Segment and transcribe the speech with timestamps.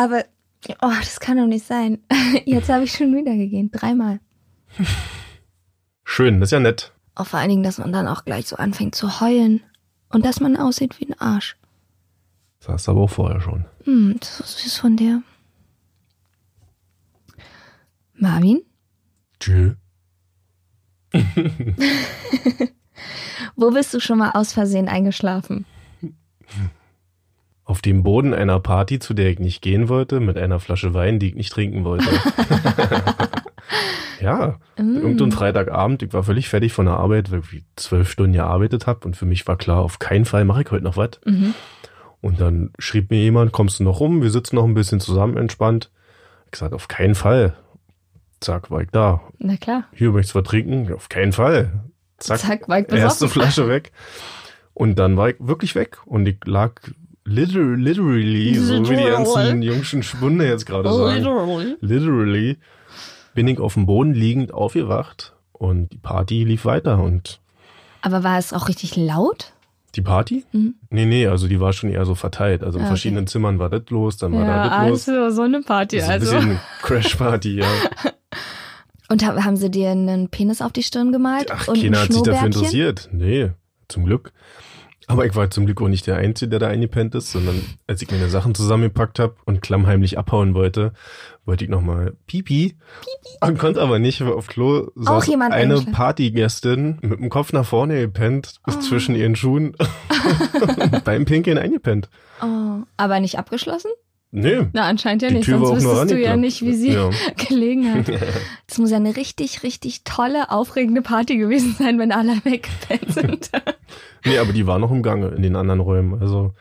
[0.00, 0.24] Aber,
[0.80, 1.98] oh, das kann doch nicht sein.
[2.46, 3.70] Jetzt habe ich schon wieder gegeben.
[3.70, 4.18] Dreimal.
[6.04, 6.94] Schön, das ist ja nett.
[7.16, 9.62] Oh, vor allen Dingen, dass man dann auch gleich so anfängt zu heulen.
[10.08, 11.58] Und dass man aussieht wie ein Arsch.
[12.60, 13.66] Das hast du aber auch vorher schon.
[13.84, 15.22] Hm, das ist süß von dir.
[18.14, 18.62] Marvin,
[19.38, 19.74] Tschö.
[23.54, 25.66] wo bist du schon mal aus Versehen eingeschlafen?
[27.70, 31.20] Auf dem Boden einer Party, zu der ich nicht gehen wollte, mit einer Flasche Wein,
[31.20, 32.04] die ich nicht trinken wollte.
[34.20, 38.88] ja, irgendein Freitagabend, ich war völlig fertig von der Arbeit, weil ich zwölf Stunden gearbeitet
[38.88, 41.20] habe und für mich war klar, auf keinen Fall mache ich heute noch was.
[42.20, 45.36] Und dann schrieb mir jemand, kommst du noch rum, wir sitzen noch ein bisschen zusammen
[45.36, 45.92] entspannt.
[46.46, 47.54] Ich gesagt, auf keinen Fall.
[48.40, 49.20] Zack, war ich da.
[49.38, 49.84] Na klar.
[49.94, 50.92] Hier möchtest du was trinken?
[50.92, 51.84] Auf keinen Fall.
[52.18, 53.04] Zack, Zack, war ich besoffen.
[53.04, 53.92] erste Flasche weg.
[54.74, 55.98] Und dann war ich wirklich weg.
[56.06, 56.72] Und ich lag
[57.30, 61.16] liter literally, so wie die ganzen jungschen Spunde jetzt gerade sagen.
[61.18, 61.76] Literally.
[61.80, 62.58] Literally
[63.34, 66.98] bin ich auf dem Boden liegend aufgewacht und die Party lief weiter.
[67.02, 67.40] Und
[68.02, 69.52] Aber war es auch richtig laut?
[69.96, 70.44] die Party?
[70.52, 70.74] Mhm.
[70.90, 72.62] Nee, nee, also die war schon eher so verteilt.
[72.62, 72.90] Also in Ah, okay.
[72.92, 75.08] verschiedenen Zimmern war das los, dann war da das los.
[75.08, 75.96] also so eine Party.
[75.96, 77.66] Das ist ein bisschen Crash-Party, ja.
[79.08, 81.50] Und ha- haben sie dir einen Penis auf die Stirn gemalt?
[81.52, 83.08] Ach, und ein keiner hat sich dafür interessiert.
[83.12, 83.50] Nee,
[83.88, 84.32] zum Glück.
[85.10, 88.00] Aber ich war zum Glück auch nicht der Einzige, der da eingepennt ist, sondern als
[88.00, 90.92] ich meine Sachen zusammengepackt habe und klammheimlich abhauen wollte,
[91.44, 92.76] wollte ich nochmal Pipi.
[93.40, 95.80] Und konnte aber nicht, weil auf Klo Auch saß jemand eine.
[95.80, 98.72] Partygästin mit dem Kopf nach vorne gepennt, Oh.
[98.78, 99.74] zwischen ihren Schuhen
[101.04, 102.08] beim Pinkeln eingepennt.
[102.40, 103.90] Oh, aber nicht abgeschlossen?
[104.32, 104.68] Nee.
[104.72, 107.10] Na, anscheinend ja nicht, Tür sonst wüsstest du ja nicht, wie sie Ja.
[107.48, 108.06] gelegen hat.
[108.68, 113.50] Das muss ja eine richtig, richtig tolle, aufregende Party gewesen sein, wenn alle weggepennt sind.
[114.24, 116.20] Nee, aber die war noch im Gange in den anderen Räumen.
[116.20, 116.54] Also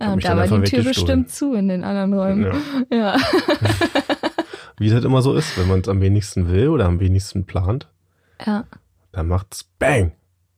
[0.00, 2.50] Ja, mich da war die Tür bestimmt zu in den anderen Räumen.
[2.90, 2.96] Ja.
[2.96, 3.16] Ja.
[4.78, 7.86] Wie das immer so ist, wenn man es am wenigsten will oder am wenigsten plant,
[8.46, 8.64] ja.
[9.12, 10.12] dann macht's Bang.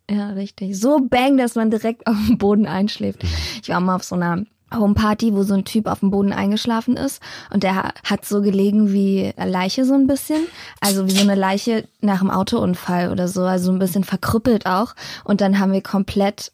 [0.08, 0.78] Ja, richtig.
[0.78, 3.24] So bang, dass man direkt auf dem Boden einschläft.
[3.62, 4.44] Ich war mal auf so einer
[4.78, 7.22] Homeparty, wo so ein Typ auf dem Boden eingeschlafen ist
[7.52, 10.46] und der hat so gelegen wie eine Leiche so ein bisschen.
[10.80, 14.66] Also wie so eine Leiche nach einem Autounfall oder so, also so ein bisschen verkrüppelt
[14.66, 14.94] auch.
[15.24, 16.52] Und dann haben wir komplett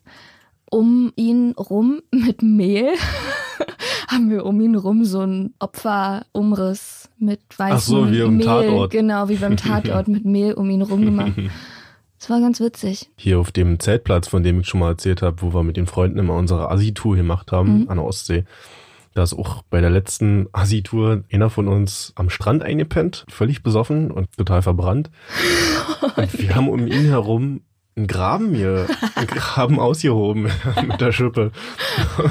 [0.70, 2.90] um ihn rum mit Mehl,
[4.08, 8.46] haben wir um ihn rum so einen Opferumriss mit weißem Ach so, wie im Mehl.
[8.46, 8.90] Tatort.
[8.90, 11.32] Genau, wie beim Tatort mit Mehl um ihn rum gemacht.
[12.18, 13.10] Das war ganz witzig.
[13.16, 15.86] Hier auf dem Zeltplatz, von dem ich schon mal erzählt habe, wo wir mit den
[15.86, 17.88] Freunden immer unsere Asi-Tour gemacht haben Mhm.
[17.88, 18.44] an der Ostsee.
[19.14, 24.10] Da ist auch bei der letzten Asi-Tour einer von uns am Strand eingepennt, völlig besoffen
[24.10, 25.10] und total verbrannt.
[26.16, 27.62] Und wir haben um ihn herum
[27.98, 30.48] einen Graben hier, einen Graben ausgehoben
[30.86, 31.52] mit der Schippe.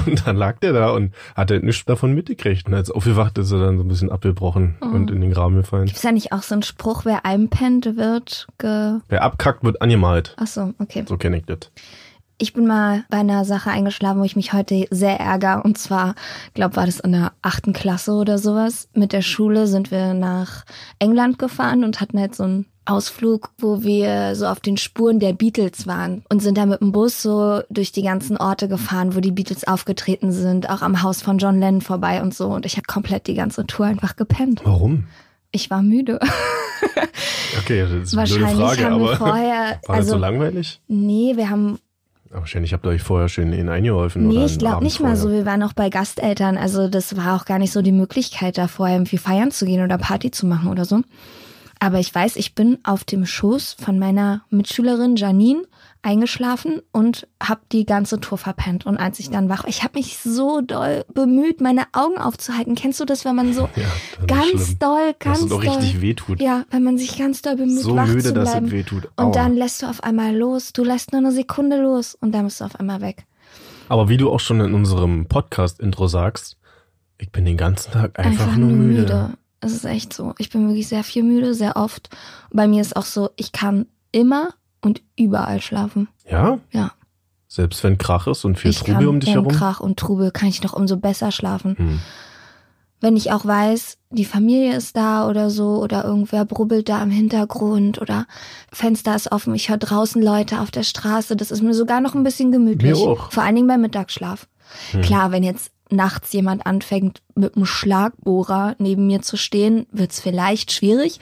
[0.06, 2.66] Und dann lag der da und hatte nichts davon mitgekriegt.
[2.66, 4.86] Und als aufgewacht ist er dann so ein bisschen abgebrochen Oh.
[4.86, 5.86] und in den Graben gefallen.
[5.86, 8.98] Gibt's da nicht auch so einen Spruch, wer einpennt, wird ge...
[9.08, 10.34] Wer abkackt, wird angemalt.
[10.38, 11.04] Ach so, okay.
[11.08, 11.70] So kenne ich das.
[12.40, 15.62] Ich bin mal bei einer Sache eingeschlafen, wo ich mich heute sehr ärgere.
[15.64, 16.14] Und zwar,
[16.54, 18.88] glaube war das in der achten Klasse oder sowas.
[18.94, 20.64] Mit der Schule sind wir nach
[21.00, 25.32] England gefahren und hatten halt so einen Ausflug, wo wir so auf den Spuren der
[25.32, 29.20] Beatles waren und sind da mit dem Bus so durch die ganzen Orte gefahren, wo
[29.20, 32.48] die Beatles aufgetreten sind, auch am Haus von John Lennon vorbei und so.
[32.48, 34.62] Und ich habe komplett die ganze Tour einfach gepennt.
[34.64, 35.04] Warum?
[35.50, 36.18] Ich war müde.
[37.58, 40.80] Okay, das ist eine Wahrscheinlich Frage, haben wir aber vorher, war das also so langweilig?
[40.86, 41.78] nee, wir haben
[42.30, 44.28] Aber wahrscheinlich habt ihr euch vorher schön in eingeholfen.
[44.28, 45.22] Nee, oder ich glaube nicht mal so.
[45.22, 45.38] vorher.
[45.40, 46.56] Wir waren auch bei Gasteltern.
[46.56, 49.82] Also das war auch gar nicht so die Möglichkeit, da vorher irgendwie feiern zu gehen
[49.82, 51.00] oder Party zu machen oder so.
[51.80, 55.62] Aber ich weiß, ich bin auf dem Schoß von meiner Mitschülerin Janine
[56.02, 58.86] eingeschlafen und habe die ganze Tour verpennt.
[58.86, 62.74] Und als ich dann wach, ich habe mich so doll bemüht, meine Augen aufzuhalten.
[62.74, 64.78] Kennst du das, wenn man so Ja, ganz schlimm.
[64.78, 66.40] doll, ganz Dass doll, richtig wehtut.
[66.40, 68.70] ja, wenn man sich ganz doll bemüht, So wach müde, zu dass es bleiben.
[68.70, 69.08] wehtut.
[69.16, 69.26] Aua.
[69.26, 70.72] Und dann lässt du auf einmal los.
[70.72, 73.24] Du lässt nur eine Sekunde los und dann bist du auf einmal weg.
[73.88, 76.56] Aber wie du auch schon in unserem Podcast-Intro sagst,
[77.18, 79.32] ich bin den ganzen Tag einfach, nur müde.
[79.60, 80.34] Es ist echt so.
[80.38, 82.10] Ich bin wirklich sehr viel müde, sehr oft.
[82.52, 84.50] Bei mir ist auch so, ich kann immer
[84.80, 86.08] und überall schlafen.
[86.30, 86.58] Ja?
[86.70, 86.92] Ja.
[87.48, 89.52] Selbst wenn Krach ist und viel ich Trubel kann um dich im herum?
[89.52, 91.76] Krach und Trubel kann ich noch umso besser schlafen.
[91.76, 92.00] Hm.
[93.00, 97.10] Wenn ich auch weiß, die Familie ist da oder so oder irgendwer brubbelt da im
[97.10, 98.26] Hintergrund oder
[98.72, 102.14] Fenster ist offen, ich höre draußen Leute auf der Straße, das ist mir sogar noch
[102.14, 102.98] ein bisschen gemütlich.
[102.98, 103.32] Mir auch.
[103.32, 104.48] Vor allen Dingen beim Mittagsschlaf.
[104.90, 105.00] Hm.
[105.00, 110.72] Klar, wenn jetzt nachts jemand anfängt, mit einem Schlagbohrer neben mir zu stehen, wird's vielleicht
[110.72, 111.20] schwierig.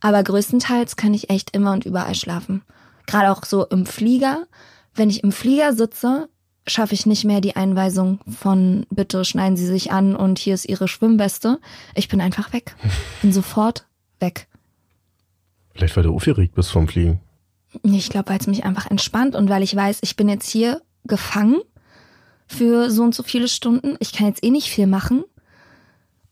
[0.00, 2.62] Aber größtenteils kann ich echt immer und überall schlafen.
[3.06, 4.46] Gerade auch so im Flieger.
[4.94, 6.28] Wenn ich im Flieger sitze,
[6.66, 10.66] schaffe ich nicht mehr die Einweisung von bitte schneiden Sie sich an und hier ist
[10.66, 11.58] Ihre Schwimmweste.
[11.94, 12.76] Ich bin einfach weg.
[13.22, 13.86] Bin sofort
[14.20, 14.48] weg.
[15.74, 17.20] Vielleicht weil du aufgeregt bist vom Fliegen.
[17.82, 20.82] Ich glaube, weil es mich einfach entspannt und weil ich weiß, ich bin jetzt hier
[21.04, 21.60] gefangen
[22.50, 23.96] für so und so viele Stunden.
[24.00, 25.24] Ich kann jetzt eh nicht viel machen.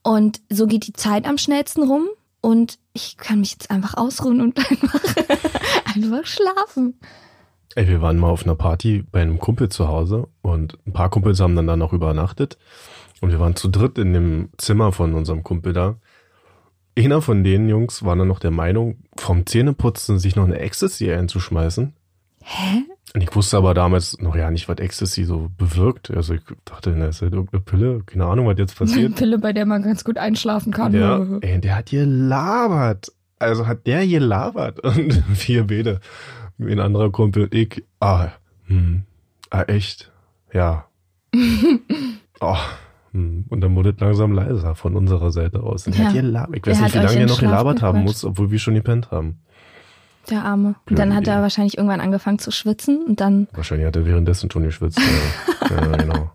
[0.03, 2.09] Und so geht die Zeit am schnellsten rum.
[2.41, 5.00] Und ich kann mich jetzt einfach ausruhen und einfach,
[5.94, 6.99] einfach schlafen.
[7.75, 11.11] Ey, wir waren mal auf einer Party bei einem Kumpel zu Hause und ein paar
[11.11, 12.59] Kumpels haben dann da noch übernachtet.
[13.21, 15.97] Und wir waren zu dritt in dem Zimmer von unserem Kumpel da.
[16.97, 21.12] Einer von den Jungs war dann noch der Meinung, vom Zähneputzen sich noch eine Ecstasy
[21.12, 21.94] einzuschmeißen.
[22.43, 22.85] Hä?
[23.14, 26.10] Und ich wusste aber damals noch ja nicht, was Ecstasy so bewirkt.
[26.10, 29.14] Also ich dachte, na, ist halt irgendeine Pille, keine Ahnung, was jetzt passiert.
[29.16, 30.93] Pille, bei der man ganz gut einschlafen kann.
[30.94, 33.12] Ja, ey, der hat gelabert.
[33.38, 34.81] Also hat der gelabert.
[34.84, 36.00] Und vier Bede.
[36.58, 38.28] Ein anderer Kumpel, ich, ah,
[38.66, 39.02] hm,
[39.50, 40.11] ah, echt,
[40.52, 40.87] ja.
[42.40, 42.56] oh,
[43.12, 43.44] hm.
[43.49, 45.87] Und dann wurde es langsam leiser von unserer Seite aus.
[45.87, 46.08] Und der Ja.
[46.08, 46.56] hat gelabert.
[46.56, 48.75] Ich Der weiß nicht, hat wie lange er noch gelabert haben muss, obwohl wir schon
[48.75, 49.38] gepennt haben.
[50.30, 50.75] Der Arme.
[50.88, 54.50] Und dann hat er wahrscheinlich irgendwann angefangen zu schwitzen und dann Wahrscheinlich hat er währenddessen
[54.50, 54.98] schon geschwitzt.
[54.98, 56.30] ja, ja, genau.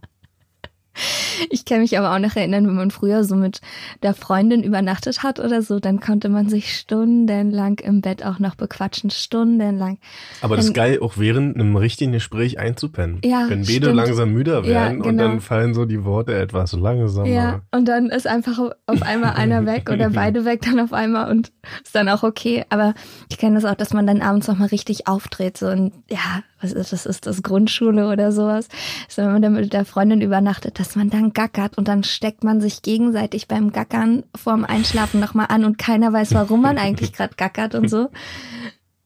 [1.50, 3.62] Ich kann mich aber auch noch erinnern, wenn man früher so mit
[4.04, 8.56] der Freundin übernachtet hat oder so, dann konnte man sich stundenlang im Bett auch noch
[8.56, 9.98] bequatschen, stundenlang.
[10.42, 13.20] Aber das ist geil, auch während einem richtigen Gespräch einzupennen.
[13.24, 13.96] Ja, Wenn beide stimmt.
[13.96, 15.24] langsam müder Ja, werden und genau.
[15.24, 17.28] dann fallen so die Worte etwas langsamer.
[17.28, 21.32] Ja, und dann ist einfach auf einmal einer weg oder beide weg dann auf einmal
[21.32, 21.52] und
[21.84, 22.66] ist dann auch okay.
[22.70, 22.94] Aber
[23.30, 26.44] ich kenne das auch, dass man dann abends noch mal richtig aufdreht so und ja,
[26.62, 27.06] was ist das?
[27.06, 28.70] Ist das Grundschule oder sowas?
[29.10, 32.44] So, wenn man dann mit der Freundin übernachtet, dass man dann gackert und dann steckt
[32.44, 36.78] man sich gegenseitig beim Gackern vorm Einschlafen noch mal an und keiner weiß, warum man
[36.78, 38.10] eigentlich gerade gackert und so.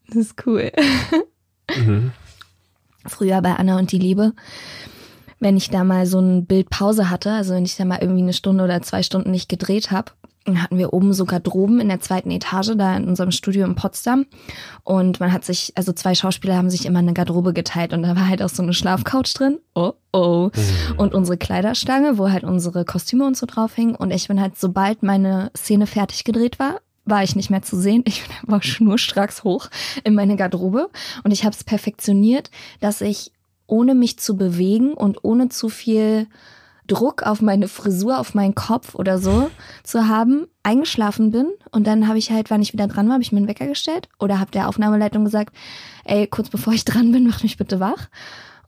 [0.08, 0.72] Das ist cool.
[1.76, 2.14] Mhm.
[3.06, 4.34] früher bei Anna und die Liebe,
[5.40, 8.24] wenn ich da mal so ein Bild Pause hatte, also wenn ich da mal irgendwie
[8.24, 10.14] eine Stunde oder zwei Stunden nicht gedreht habe,
[10.56, 14.26] hatten wir oben so Garderoben in der zweiten Etage, da in unserem Studio in Potsdam.
[14.84, 18.16] Und man hat sich, also zwei Schauspieler haben sich immer eine Garderobe geteilt und da
[18.16, 19.60] war halt auch so eine Schlafcouch drin.
[19.76, 20.50] Oh, oh.
[20.98, 23.96] Und unsere Kleiderstange, wo halt unsere Kostüme und so drauf hingen.
[23.96, 27.80] Und ich bin halt, sobald meine Szene fertig gedreht war, war ich nicht mehr zu
[27.80, 28.04] sehen.
[28.08, 29.70] Ich einfach schnurstracks hoch
[30.04, 30.90] in meine Garderobe
[31.24, 33.32] und ich habe es perfektioniert, dass ich
[33.66, 36.28] ohne mich zu bewegen und ohne zu viel
[36.88, 39.50] Druck auf meine Frisur, auf meinen Kopf oder so
[39.84, 43.24] zu haben, eingeschlafen bin und dann habe ich halt, wann ich wieder dran war, habe
[43.24, 45.56] ich mir einen Wecker gestellt oder habe der Aufnahmeleitung gesagt,
[46.06, 48.08] ey, kurz bevor ich dran bin, mach mich bitte wach.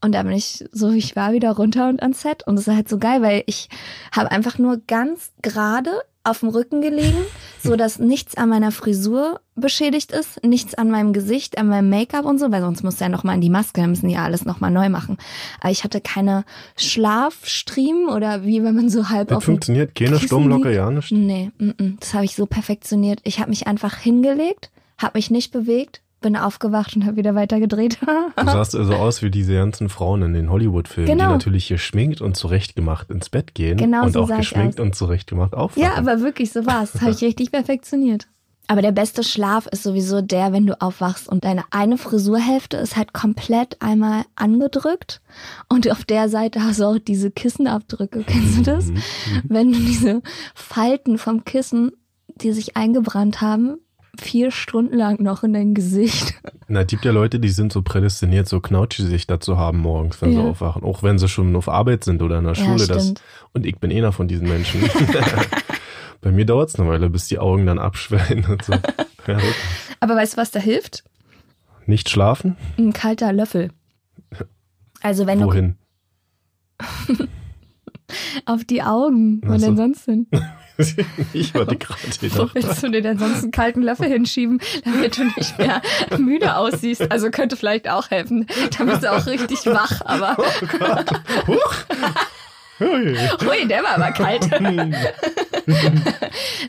[0.01, 2.47] Und da bin ich, so wie ich war, wieder runter und ans Set.
[2.47, 3.67] Und das ist halt so geil, weil ich
[4.13, 5.91] habe einfach nur ganz gerade
[6.23, 7.17] auf dem Rücken gelegen,
[7.63, 12.25] so dass nichts an meiner Frisur beschädigt ist, nichts an meinem Gesicht, an meinem Make-up
[12.25, 14.23] und so, weil sonst muss ja noch mal in die Maske, dann müssen die ja
[14.23, 15.17] alles noch mal neu machen.
[15.59, 16.45] Aber ich hatte keine
[16.77, 21.11] Schlafstriemen oder wie wenn man so halb Das auf funktioniert keine Sturmlocke, ja nicht.
[21.11, 23.19] Nee, mm, mm, das habe ich so perfektioniert.
[23.23, 27.59] Ich habe mich einfach hingelegt, habe mich nicht bewegt, bin aufgewacht und habe wieder weiter
[27.59, 27.99] gedreht.
[28.01, 31.27] Du sahst also aus wie diese ganzen Frauen in den Hollywood-Filmen, Genau.
[31.27, 35.53] die natürlich geschminkt und zurechtgemacht ins Bett gehen Genau und so auch geschminkt und zurechtgemacht
[35.53, 35.81] aufwachen.
[35.83, 36.91] Ja, aber wirklich, so war's.
[36.93, 38.27] Das habe ich richtig perfektioniert.
[38.71, 42.97] Aber der beste Schlaf ist sowieso der, wenn du aufwachst und deine eine Frisurhälfte ist
[42.97, 45.21] halt komplett einmal angedrückt
[45.69, 48.23] und auf der Seite hast du auch diese Kissenabdrücke.
[48.27, 48.85] Kennst du das?
[48.85, 49.01] Mhm.
[49.45, 50.21] Wenn du diese
[50.53, 51.93] Falten vom Kissen,
[52.35, 53.79] die sich eingebrannt haben,
[54.19, 56.35] vier Stunden lang noch in dein Gesicht.
[56.67, 60.31] Na, es gibt ja Leute, die sind so prädestiniert, so Knautschgesichter zu haben morgens, wenn
[60.31, 60.43] sie Ja.
[60.49, 60.83] aufwachen.
[60.83, 62.87] Auch wenn sie schon auf Arbeit sind oder in der Ja, Schule.
[62.87, 63.21] das, stimmt.
[63.53, 64.81] und ich bin einer von diesen Menschen.
[66.21, 68.73] Bei mir dauert es eine Weile, bis die Augen dann abschwellen und so.
[69.27, 69.37] Ja.
[70.01, 71.03] Aber weißt du, was da hilft?
[71.85, 72.55] Nicht schlafen?
[72.77, 73.69] Ein kalter Löffel.
[75.01, 75.75] Also wenn Wohin?
[76.77, 77.25] du
[78.45, 79.65] auf die Augen, wo so.
[79.67, 80.27] denn sonst hin?
[81.33, 81.99] ich war die gerade
[82.35, 85.81] Wo willst du dir denn sonst einen kalten Löffel hinschieben, damit du nicht mehr
[86.17, 87.11] müde aussiehst?
[87.11, 88.47] Also könnte vielleicht auch helfen.
[88.77, 90.37] Dann bist du auch richtig wach, aber
[91.47, 91.75] Huch!
[92.79, 93.15] Hui.
[93.45, 94.49] hui, der war aber kalt.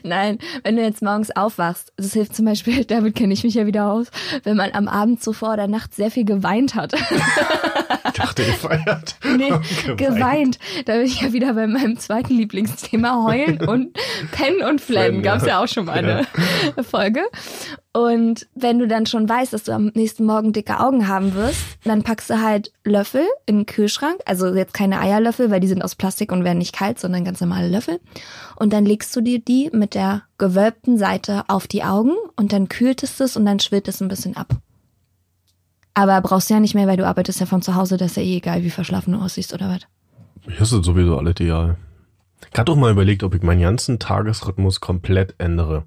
[0.03, 3.65] Nein, wenn du jetzt morgens aufwachst, das hilft zum Beispiel, damit kenne ich mich ja
[3.65, 4.07] wieder aus,
[4.43, 6.93] wenn man am Abend zuvor oder nachts sehr viel geweint hat.
[6.93, 9.15] Ich dachte, feiert.
[9.23, 9.49] Nee,
[9.85, 9.97] Geweint.
[9.97, 10.59] geweint.
[10.85, 13.97] Da bin ich ja wieder bei meinem zweiten Lieblingsthema heulen und
[14.31, 14.81] pennen und flennen.
[14.81, 15.49] Flennen, Gab's ja.
[15.49, 16.25] ja auch schon mal eine
[16.83, 17.21] Folge.
[17.93, 21.61] Und wenn du dann schon weißt, dass du am nächsten Morgen dicke Augen haben wirst,
[21.83, 24.17] dann packst du halt Löffel in den Kühlschrank.
[24.25, 27.41] Also jetzt keine Eierlöffel, weil die sind aus Plastik und werden nicht kalt, sondern ganz
[27.41, 27.99] normale Löffel.
[28.55, 32.69] Und dann legst du dir die mit der gewölbten Seite auf die Augen und dann
[32.69, 34.55] kühlt es es und dann schwillt es ein bisschen ab.
[35.93, 38.17] Aber brauchst du ja nicht mehr, weil du arbeitest ja von zu Hause, das ist
[38.17, 39.81] ja eh egal, wie verschlafen du aussiehst oder was.
[40.43, 41.75] Hier ist es sowieso alles ideal.
[42.53, 45.83] Ich hatte auch mal überlegt, ob ich meinen ganzen Tagesrhythmus komplett ändere.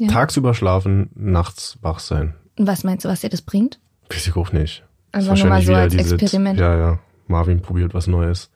[0.00, 0.08] Ja.
[0.08, 2.34] Tagsüber schlafen, nachts wach sein.
[2.56, 3.80] Was meinst du, was dir das bringt?
[4.08, 4.82] Weiß ich auch nicht.
[5.12, 6.58] Also nur mal so als Experiment.
[6.58, 6.98] Ja, ja.
[7.26, 8.50] Marvin probiert was Neues.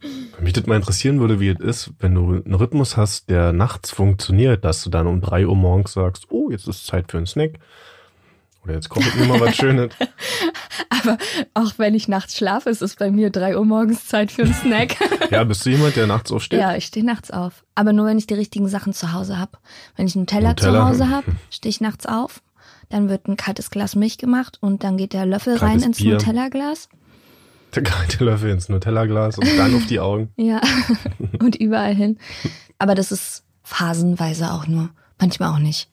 [0.00, 3.52] Wenn mich das mal interessieren würde, wie es ist, wenn du einen Rhythmus hast, der
[3.52, 7.18] nachts funktioniert, dass du dann um drei Uhr morgens sagst, oh, jetzt ist Zeit für
[7.18, 7.58] einen Snack.
[8.64, 9.92] Oder jetzt ich mir mal was Schönes.
[10.90, 11.16] Aber
[11.54, 14.54] auch wenn ich nachts schlafe, ist es bei mir drei Uhr morgens Zeit für einen
[14.54, 14.96] Snack.
[15.30, 16.58] Ja, bist du jemand, der nachts aufsteht?
[16.58, 17.64] ja, ich stehe nachts auf.
[17.76, 19.52] Aber nur, wenn ich die richtigen Sachen zu Hause habe.
[19.94, 20.80] Wenn ich einen Teller, Nutella.
[20.80, 22.42] zu Hause habe, stehe ich nachts auf.
[22.88, 25.96] Dann wird ein kaltes Glas Milch gemacht und dann geht der Löffel rein Kaltes ins
[25.98, 26.14] Bier.
[26.14, 26.88] Nutella-Glas.
[27.76, 30.32] Der kalte Löffel ins Nutella-Glas und dann auf die Augen.
[30.36, 30.60] Ja,
[31.38, 32.18] und überall hin.
[32.78, 34.90] Aber das ist phasenweise auch nur.
[35.20, 35.89] Manchmal auch nicht.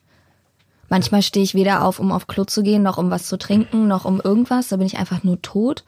[0.88, 3.88] Manchmal stehe ich weder auf, um auf Klo zu gehen, noch um was zu trinken,
[3.88, 4.68] noch um irgendwas.
[4.68, 5.84] Da bin ich einfach nur tot.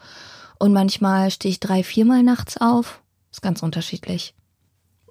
[0.58, 3.00] Und manchmal stehe ich drei, viermal nachts auf.
[3.30, 4.34] Ist ganz unterschiedlich.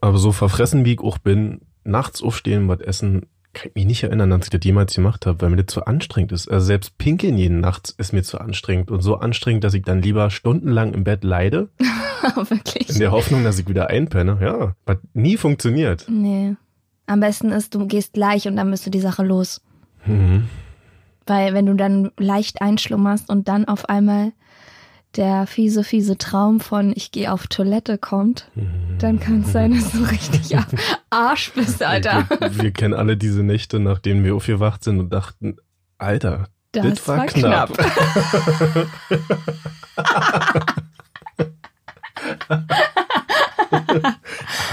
[0.02, 4.04] Aber so verfressen, wie ich auch bin, nachts aufstehen, was essen, kann ich mich nicht
[4.04, 6.50] erinnern, dass ich das jemals gemacht habe, weil mir das zu anstrengend ist.
[6.50, 10.02] Also selbst pinkeln jeden Nachts ist mir zu anstrengend und so anstrengend, dass ich dann
[10.04, 11.70] lieber stundenlang im Bett leide,
[12.50, 12.90] Wirklich.
[12.90, 14.38] in der Hoffnung, dass ich wieder einpenne.
[14.40, 16.06] Ja, was nie funktioniert.
[16.08, 16.56] Nee.
[17.08, 19.62] Am besten ist, du gehst gleich und dann bist du die Sache los.
[20.06, 20.48] Mhm.
[21.26, 24.32] Weil wenn du dann leicht einschlummerst und dann auf einmal
[25.16, 28.50] der fiese, fiese Traum von ich gehe auf Toilette kommt,
[29.00, 30.66] dann kann es sein, dass du richtig am
[31.10, 32.28] Arsch bist, Alter.
[32.40, 35.58] Wir, wir kennen alle diese Nächte, nachdem wir aufgewacht sind und dachten,
[35.98, 37.74] Alter, Das, das war war knapp.
[37.74, 38.88] knapp.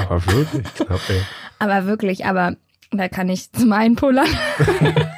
[0.09, 1.21] Aber wirklich knapp, ey.
[1.59, 2.56] Aber wirklich, aber
[2.93, 4.28] da kann ich zum Einpullern,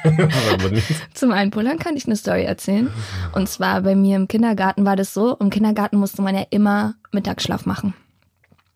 [1.13, 2.89] zum Einpullern kann ich eine Story erzählen.
[3.33, 6.95] Und zwar bei mir im Kindergarten war das so, im Kindergarten musste man ja immer
[7.11, 7.93] Mittagsschlaf machen.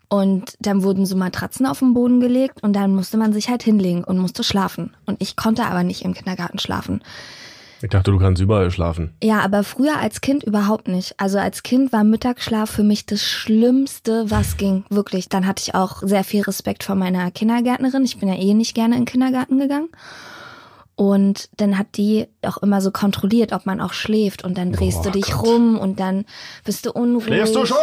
[0.09, 3.63] Und dann wurden so Matratzen auf den Boden gelegt und dann musste man sich halt
[3.63, 4.95] hinlegen und musste schlafen.
[5.07, 7.01] Und ich konnte aber nicht im Kindergarten schlafen.
[7.83, 9.13] Ich dachte, du kannst überall schlafen.
[9.21, 11.15] Ja, aber früher als Kind überhaupt nicht.
[11.19, 14.85] Also als Kind war Mittagsschlaf für mich das Schlimmste, was ging.
[14.89, 15.27] Wirklich.
[15.27, 18.05] Dann hatte ich auch sehr viel Respekt vor meiner Kindergärtnerin.
[18.05, 19.89] Ich bin ja eh nicht gerne in den Kindergarten gegangen.
[20.95, 24.45] Und dann hat die auch immer so kontrolliert, ob man auch schläft.
[24.45, 25.45] Und dann drehst Oh du dich Gott.
[25.45, 26.23] rum und dann
[26.63, 27.25] bist du unruhig.
[27.25, 27.77] Schläfst du schon?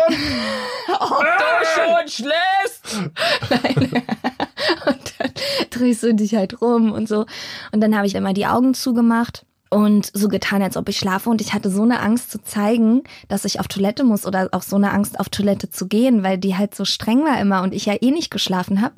[0.99, 3.11] Ob du schon schläfst!
[3.51, 4.03] Nein.
[4.87, 5.31] Und dann
[5.71, 7.25] drehst du dich halt rum und so.
[7.73, 11.31] Und dann habe ich immer die Augen zugemacht und so getan, als ob ich schlafe.
[11.31, 14.63] Und ich hatte so eine Angst zu zeigen, dass ich auf Toilette muss oder auch
[14.63, 17.73] so eine Angst auf Toilette zu gehen, weil die halt so streng war immer und
[17.73, 18.95] ich ja eh nicht geschlafen habe,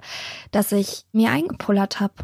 [0.50, 2.14] dass ich mir eingepullert habe.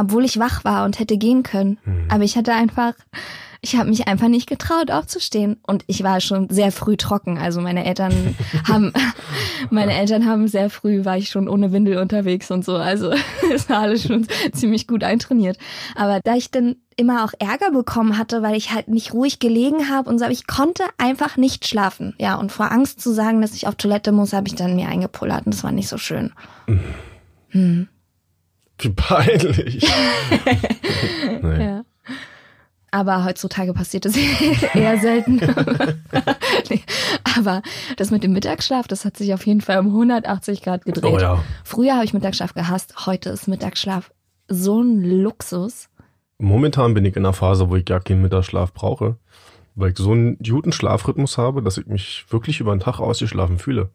[0.00, 1.78] Obwohl ich wach war und hätte gehen können.
[2.08, 2.94] Aber ich hatte einfach,
[3.60, 5.58] ich habe mich einfach nicht getraut aufzustehen.
[5.66, 7.38] Und ich war schon sehr früh trocken.
[7.38, 8.34] Also meine Eltern
[8.68, 8.92] haben,
[9.70, 12.76] meine Eltern haben sehr früh, war ich schon ohne Windel unterwegs und so.
[12.76, 13.12] Also
[13.54, 15.58] es war alles schon ziemlich gut eintrainiert.
[15.94, 19.88] Aber da ich dann immer auch Ärger bekommen hatte, weil ich halt nicht ruhig gelegen
[19.88, 22.14] habe und so, aber ich konnte einfach nicht schlafen.
[22.18, 24.88] Ja, und vor Angst zu sagen, dass ich auf Toilette muss, habe ich dann mir
[24.88, 26.32] eingepullert und das war nicht so schön.
[28.80, 29.82] Wie peinlich.
[31.42, 31.64] nee.
[31.64, 31.84] Ja.
[32.90, 34.16] Aber heutzutage passiert das
[34.74, 35.36] eher selten.
[36.70, 36.82] nee.
[37.36, 37.62] Aber
[37.96, 41.12] das mit dem Mittagsschlaf, das hat sich auf jeden Fall um 180 Grad gedreht.
[41.12, 41.44] Oh ja.
[41.62, 44.10] Früher habe ich Mittagsschlaf gehasst, heute ist Mittagsschlaf
[44.48, 45.88] so ein Luxus.
[46.38, 49.16] Momentan bin ich in einer Phase, wo ich gar keinen Mittagsschlaf brauche,
[49.74, 53.58] weil ich so einen guten Schlafrhythmus habe, dass ich mich wirklich über den Tag ausgeschlafen
[53.58, 53.90] fühle.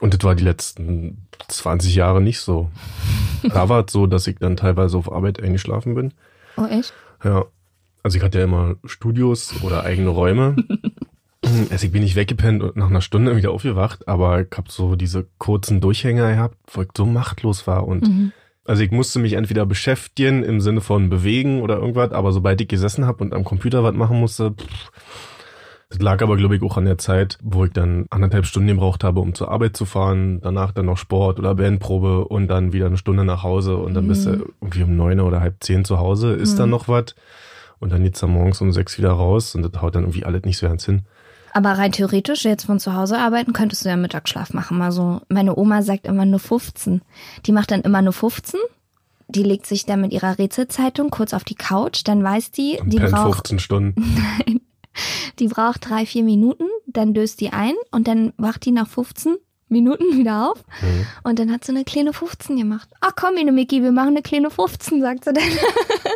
[0.00, 2.70] Und das war die letzten 20 Jahre nicht so.
[3.42, 6.12] da war es so, dass ich dann teilweise auf Arbeit eingeschlafen bin.
[6.56, 6.92] Oh, echt?
[7.24, 7.46] Ja.
[8.02, 10.56] Also ich hatte ja immer Studios oder eigene Räume.
[11.70, 14.96] Also ich bin nicht weggepennt und nach einer Stunde wieder aufgewacht, aber ich habe so
[14.96, 18.32] diese kurzen Durchhänger gehabt, wo ich so machtlos war und
[18.68, 22.68] also ich musste mich entweder beschäftigen im Sinne von bewegen oder irgendwas, aber sobald ich
[22.68, 24.90] gesessen habe und am Computer was machen musste, pff,
[25.90, 29.04] Das lag aber, glaube ich, auch an der Zeit, wo ich dann anderthalb Stunden gebraucht
[29.04, 32.86] habe, um zur Arbeit zu fahren, danach dann noch Sport oder Bandprobe und dann wieder
[32.86, 35.98] eine Stunde nach Hause und dann bist du irgendwie um neun oder halb zehn zu
[35.98, 37.14] Hause, ist dann noch was.
[37.80, 40.42] Und dann geht's dann morgens um sechs wieder raus und das haut dann irgendwie alles
[40.44, 41.02] nicht so ganz hin.
[41.52, 44.82] Aber rein theoretisch, jetzt von zu Hause arbeiten, könntest du ja Mittagsschlaf machen.
[44.82, 47.02] Also meine Oma sagt immer nur 15.
[47.46, 48.60] Die macht dann immer nur 15.
[49.28, 52.98] Die legt sich dann mit ihrer Rätselzeitung kurz auf die Couch, dann weiß die, die
[52.98, 54.16] braucht 15 Stunden.
[55.38, 59.36] Die braucht drei, vier Minuten, dann döst die ein und dann wacht die nach 15
[59.68, 60.64] Minuten wieder auf.
[60.82, 61.06] Mhm.
[61.22, 62.88] Und dann hat sie eine kleine 15 gemacht.
[63.00, 65.44] Ach komm, Ine Micky, wir machen eine kleine 15, sagt sie dann.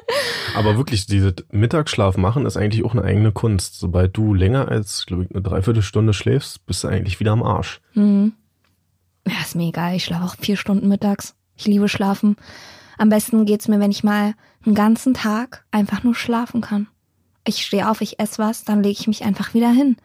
[0.54, 3.78] Aber wirklich, dieses Mittagsschlaf machen ist eigentlich auch eine eigene Kunst.
[3.78, 7.80] Sobald du länger als, glaube ich, eine Dreiviertelstunde schläfst, bist du eigentlich wieder am Arsch.
[7.94, 9.96] Ja, ist mir egal.
[9.96, 11.34] Ich schlafe auch vier Stunden mittags.
[11.56, 12.36] Ich liebe Schlafen.
[12.98, 16.88] Am besten geht's mir, wenn ich mal einen ganzen Tag einfach nur schlafen kann.
[17.44, 19.96] Ich stehe auf, ich esse was, dann lege ich mich einfach wieder hin.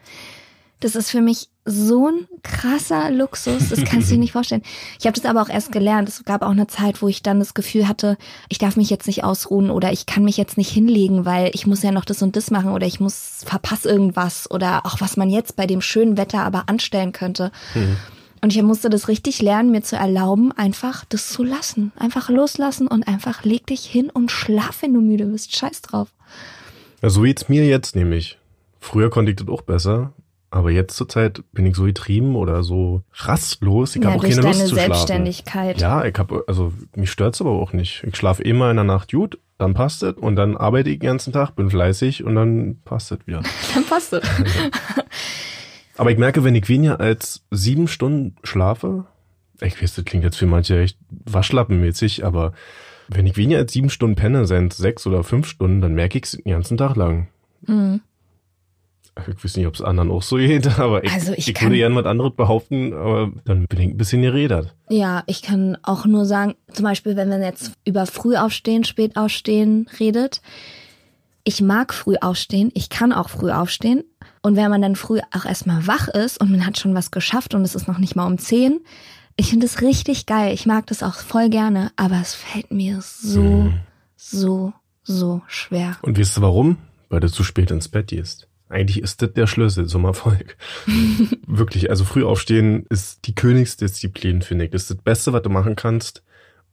[0.79, 4.63] Das ist für mich so ein krasser Luxus, das kannst du dir nicht vorstellen.
[4.99, 6.07] Ich habe das aber auch erst gelernt.
[6.07, 9.05] Es gab auch eine Zeit, wo ich dann das Gefühl hatte, ich darf mich jetzt
[9.07, 12.21] nicht ausruhen oder ich kann mich jetzt nicht hinlegen, weil ich muss ja noch das
[12.21, 15.81] und das machen oder ich muss verpasse irgendwas oder auch was man jetzt bei dem
[15.81, 17.51] schönen Wetter aber anstellen könnte.
[18.41, 21.91] Und ich musste das richtig lernen, mir zu erlauben, einfach das zu lassen.
[21.97, 25.55] Einfach loslassen und einfach leg dich hin und schlaf, wenn du müde bist.
[25.55, 26.09] Scheiß drauf.
[27.01, 28.37] Ja, so geht's mir jetzt nämlich.
[28.79, 30.13] Früher konnte ich das auch besser,
[30.49, 33.95] aber jetzt zur Zeit bin ich so getrieben oder so rastlos.
[33.95, 34.93] Ich ja, habe auch keine Lust zu schlafen.
[34.93, 35.81] Selbstständigkeit.
[35.81, 38.03] Ja, ich habe also mich stört's aber auch nicht.
[38.07, 41.07] Ich schlafe immer in der Nacht gut, dann passt es und dann arbeite ich den
[41.07, 43.41] ganzen Tag, bin fleißig und dann passt es wieder.
[43.73, 44.23] Dann passt es.
[45.97, 49.05] Aber ich merke, wenn ich weniger als sieben Stunden schlafe,
[49.59, 52.53] ich weiß, das klingt jetzt für manche echt waschlappenmäßig, aber
[53.07, 56.25] wenn ich weniger als sieben Stunden penne, sind sechs oder fünf Stunden, dann merke ich
[56.25, 57.27] es den ganzen Tag lang.
[57.65, 58.01] Mhm.
[59.27, 61.69] Ich weiß nicht, ob es anderen auch so geht, aber ich, Also ich ich kann-
[61.69, 64.75] würde gerne was anderes behaupten, aber dann bin ich ein bisschen gerädert.
[64.89, 69.15] Ja, ich kann auch nur sagen, zum Beispiel, wenn man jetzt über früh aufstehen, spät
[69.17, 70.41] aufstehen redet.
[71.43, 74.03] Ich mag früh aufstehen, ich kann auch früh aufstehen.
[74.41, 77.53] Und wenn man dann früh auch erstmal wach ist und man hat schon was geschafft
[77.53, 78.79] und es ist noch nicht mal um 10,
[79.37, 80.53] ich finde es richtig geil.
[80.53, 83.73] Ich mag das auch voll gerne, aber es fällt mir so, Mhm.
[84.15, 85.97] so, so schwer.
[86.01, 86.77] Und weißt du warum?
[87.09, 88.46] Weil du zu spät ins Bett gehst.
[88.69, 90.57] Eigentlich ist das der Schlüssel zum Erfolg.
[91.47, 94.71] Wirklich, also früh aufstehen ist die Königsdisziplin, finde ich.
[94.71, 96.23] Das ist das Beste, was du machen kannst,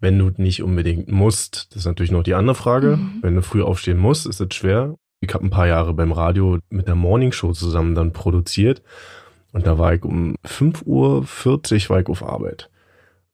[0.01, 1.69] wenn du nicht unbedingt musst.
[1.71, 2.99] Das ist natürlich noch die andere Frage.
[3.23, 4.97] Wenn du früh aufstehen musst, ist es schwer.
[5.21, 8.83] Ich habe ein paar Jahre beim Radio mit der Morning Show zusammen dann produziert.
[9.53, 12.71] Und da war ich um 5.40 Uhr war ich auf Arbeit.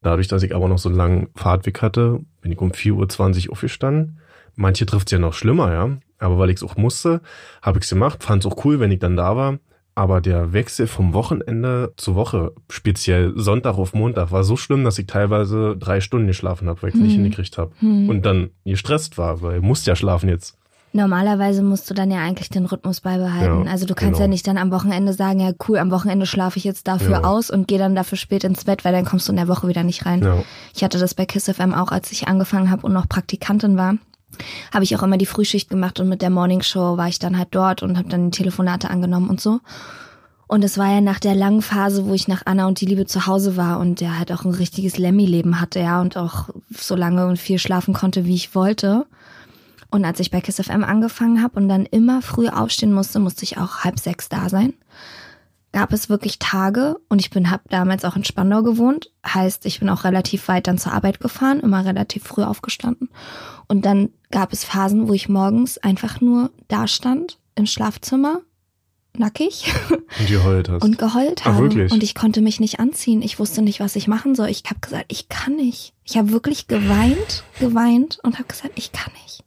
[0.01, 3.51] Dadurch, dass ich aber noch so einen langen Fahrtweg hatte, bin ich um 4.20 Uhr
[3.53, 4.19] aufgestanden.
[4.55, 5.89] Manche trifft's ja noch schlimmer, ja.
[6.19, 7.21] Aber weil ich's auch musste,
[7.61, 8.23] habe ich's gemacht.
[8.23, 9.57] Fand's auch cool, wenn ich dann da war.
[9.93, 14.97] Aber der Wechsel vom Wochenende zur Woche, speziell Sonntag auf Montag, war so schlimm, dass
[14.97, 17.71] ich teilweise drei Stunden geschlafen habe, weil ich nicht hingekriegt habe.
[17.81, 20.57] Und dann gestresst war, weil ich musste ja schlafen jetzt.
[20.93, 23.65] Normalerweise musst du dann ja eigentlich den Rhythmus beibehalten.
[23.65, 24.23] Ja, also du kannst genau.
[24.23, 27.23] ja nicht dann am Wochenende sagen, ja cool, am Wochenende schlafe ich jetzt dafür Ja.
[27.23, 29.67] aus und gehe dann dafür spät ins Bett, weil dann kommst du in der Woche
[29.69, 30.21] wieder nicht rein.
[30.21, 30.43] Ja.
[30.75, 33.95] Ich hatte das bei Kiss FM auch, als ich angefangen habe und noch Praktikantin war.
[34.73, 37.37] Habe ich auch immer die Frühschicht gemacht und mit der Morning Show war ich dann
[37.37, 39.59] halt dort und habe dann die Telefonate angenommen und so.
[40.47, 43.05] Und es war ja nach der langen Phase, wo ich nach Anna und die Liebe
[43.05, 46.97] zu Hause war und der halt auch ein richtiges Lemmy-Leben hatte, ja, und auch so
[46.97, 49.05] lange und viel schlafen konnte, wie ich wollte.
[49.91, 53.43] Und als ich bei Kiss FM angefangen habe und dann immer früh aufstehen musste, musste
[53.43, 54.73] ich auch halb sechs da sein.
[55.73, 59.79] Gab es wirklich Tage und ich bin hab damals auch in Spandau gewohnt, heißt ich
[59.79, 63.09] bin auch relativ weit dann zur Arbeit gefahren, immer relativ früh aufgestanden
[63.67, 68.41] und dann gab es Phasen, wo ich morgens einfach nur da stand im Schlafzimmer,
[69.17, 69.73] nackig
[70.19, 70.83] Und geheult hast.
[70.83, 71.63] und geheult Ach, habe.
[71.63, 71.91] wirklich?
[71.91, 73.21] Und ich konnte mich nicht anziehen.
[73.21, 74.49] Ich wusste nicht, was ich machen soll.
[74.49, 75.93] Ich habe gesagt, ich kann nicht.
[76.05, 79.43] Ich habe wirklich geweint, geweint und habe gesagt, ich kann nicht.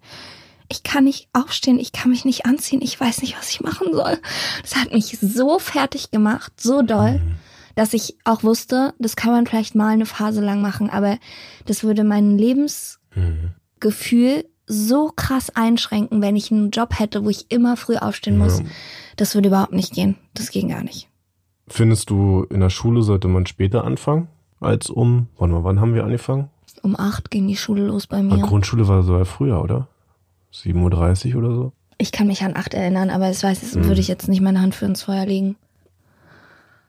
[0.68, 3.88] Ich kann nicht aufstehen, ich kann mich nicht anziehen, ich weiß nicht, was ich machen
[3.92, 4.18] soll.
[4.62, 7.20] Das hat mich so fertig gemacht, so doll,
[7.74, 11.18] dass ich auch wusste, das kann man vielleicht mal eine Phase lang machen, aber
[11.66, 14.44] das würde mein Lebensgefühl Mhm.
[14.66, 18.60] so krass einschränken, wenn ich einen Job hätte, wo ich immer früh aufstehen muss.
[18.60, 18.64] Ja.
[19.16, 20.16] Das würde überhaupt nicht gehen.
[20.32, 21.08] Das ging gar nicht.
[21.68, 24.28] Findest du, in der Schule sollte man später anfangen
[24.60, 26.48] als um, wann, wann haben wir angefangen?
[26.82, 28.38] Um acht ging die Schule los bei mir.
[28.38, 29.88] Grundschule war so ja früher, oder?
[30.54, 31.72] 7.30 Uhr oder so?
[31.98, 33.84] Ich kann mich an acht erinnern, aber das weiß, das Mhm.
[33.86, 35.56] würde ich jetzt nicht meine Hand für ins Feuer legen.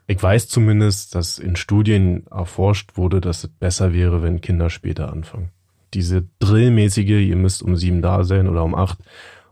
[0.07, 5.11] Ich weiß zumindest, dass in Studien erforscht wurde, dass es besser wäre, wenn Kinder später
[5.11, 5.49] anfangen.
[5.93, 8.99] Diese drillmäßige, ihr müsst um sieben da sein oder um acht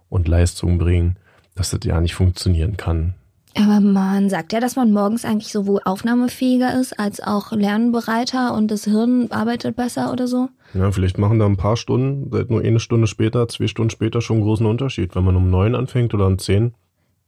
[0.09, 1.17] und Leistung bringen,
[1.55, 3.15] dass das ja nicht funktionieren kann.
[3.55, 8.71] Aber man sagt ja, dass man morgens eigentlich sowohl aufnahmefähiger ist, als auch lernbereiter und
[8.71, 10.49] das Hirn arbeitet besser oder so.
[10.73, 14.21] Ja, vielleicht machen da ein paar Stunden, seit nur eine Stunde später, zwei Stunden später
[14.21, 16.73] schon einen großen Unterschied, wenn man um neun anfängt oder um zehn.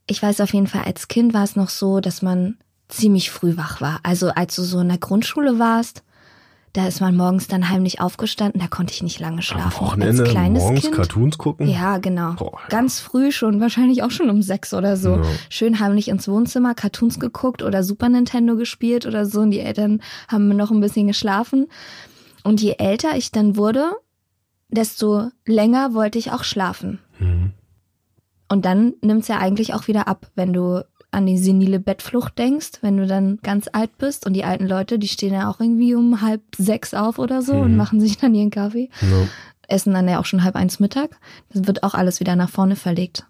[0.08, 2.58] Ich weiß auf jeden Fall, als Kind war es noch so, dass man
[2.88, 4.00] ziemlich früh wach war.
[4.04, 6.04] Also als du so in der Grundschule warst,
[6.76, 9.80] da ist man morgens dann heimlich aufgestanden, da konnte ich nicht lange schlafen.
[9.80, 11.70] Am Wochenende als kleines morgens kind, Cartoons gucken.
[11.70, 12.34] Ja, genau.
[12.34, 12.60] Boah.
[12.68, 15.16] Ganz früh schon, wahrscheinlich auch schon um sechs oder so.
[15.16, 15.24] Ja.
[15.50, 19.40] Schön heimlich ins Wohnzimmer Cartoons geguckt oder Super Nintendo gespielt oder so.
[19.40, 21.68] Und die Eltern haben noch ein bisschen geschlafen.
[22.44, 23.94] Und je älter ich dann wurde,
[24.68, 27.00] desto länger wollte ich auch schlafen.
[27.20, 27.54] Mhm.
[28.50, 30.84] Und dann nimmt's ja eigentlich auch wieder ab, wenn du
[31.16, 34.26] an die senile Bettflucht denkst, wenn du dann ganz alt bist.
[34.28, 37.54] Und die alten Leute, die stehen ja auch irgendwie um halb sechs auf oder so
[37.54, 37.78] und Mhm.
[37.78, 38.90] machen sich dann ihren Kaffee.
[39.02, 39.28] Ja.
[39.68, 41.18] Essen dann ja auch schon halb eins Mittag.
[41.52, 43.26] Das wird auch alles wieder nach vorne verlegt.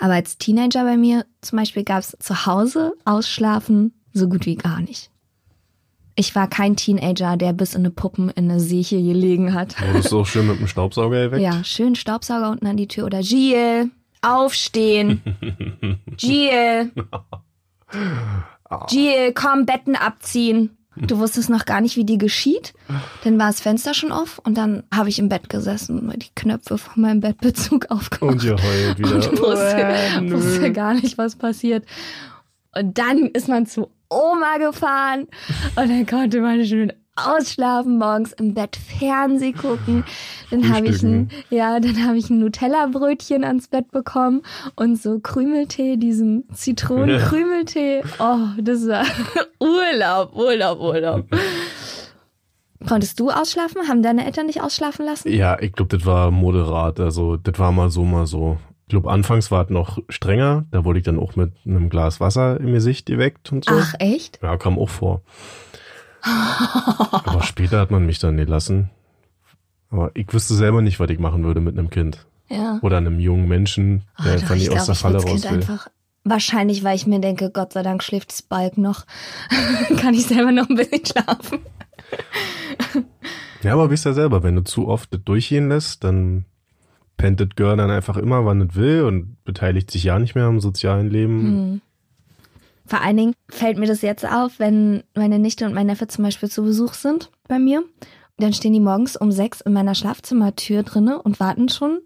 [0.00, 4.80] Aber als Teenager bei mir zum Beispiel gab's zu Hause Ausschlafen so gut wie gar
[4.80, 5.10] nicht.
[6.14, 9.76] Ich war kein Teenager, der bis in eine Puppen in eine Seche gelegen hat.
[9.80, 11.42] Wurdest du auch schön mit dem Staubsauger erweckt?
[11.42, 13.90] Ja, schön Staubsauger unten an die Tür oder Giel,
[14.22, 15.20] aufstehen.
[16.16, 16.92] Giel.
[18.88, 20.76] Giel, komm, Betten abziehen.
[20.94, 22.74] Du wusstest noch gar nicht, wie die geschieht.
[23.24, 26.34] Dann war das Fenster schon auf und dann habe ich im Bett gesessen und die
[26.34, 28.34] Knöpfe von meinem Bettbezug aufgemacht.
[28.34, 29.14] Und ihr heult wieder.
[29.14, 31.86] Und wusste, wusste gar nicht, was passiert.
[32.74, 35.28] Und dann ist man zu Oma gefahren
[35.76, 40.04] und dann konnte man schön ausschlafen, morgens im Bett Fernseh gucken.
[40.50, 44.42] Dann habe ich ein, ja, dann habe ich ein Nutella-Brötchen ans Bett bekommen
[44.76, 48.02] und so Krümeltee, diesen Zitronenkrümeltee.
[48.18, 49.04] Oh, das war
[49.58, 51.26] Urlaub, Urlaub, Urlaub.
[52.88, 53.88] Konntest du ausschlafen?
[53.88, 55.32] Haben deine Eltern dich ausschlafen lassen?
[55.32, 56.98] Ja, ich glaube, das war moderat.
[56.98, 58.58] Also, das war mal so, mal so.
[58.86, 60.64] Ich glaube, anfangs war es noch strenger.
[60.70, 63.74] Da wurde ich dann auch mit einem Glas Wasser im Gesicht geweckt und so.
[63.74, 64.40] Ach, echt?
[64.42, 65.22] Ja, kam auch vor.
[66.22, 68.90] Aber später hat man mich dann gelassen.
[69.90, 72.26] Aber ich wüsste selber nicht, was ich machen würde mit einem Kind.
[72.48, 72.78] Ja.
[72.82, 75.30] Oder einem jungen Menschen, Oh, der doch, einfach ich nicht aus der ich Falle würd's
[75.30, 75.50] raus will.
[75.58, 75.88] einfach.
[76.24, 79.04] Wahrscheinlich, weil ich mir denke, Gott sei Dank schläft Spike noch.
[79.98, 81.58] Kann ich selber noch ein bisschen schlafen.
[83.62, 86.44] Ja, aber wisst ja selber, wenn du zu oft das durchgehen lässt, dann
[87.16, 90.44] pennt das Girl dann einfach immer, wann es will und beteiligt sich ja nicht mehr
[90.46, 91.40] am sozialen Leben.
[91.40, 91.80] Hm.
[92.86, 96.24] Vor allen Dingen fällt mir das jetzt auf, wenn meine Nichte und mein Neffe zum
[96.24, 97.84] Beispiel zu Besuch sind bei mir.
[98.38, 102.00] Dann stehen die morgens um sechs in meiner Schlafzimmertür drinne und warten schon,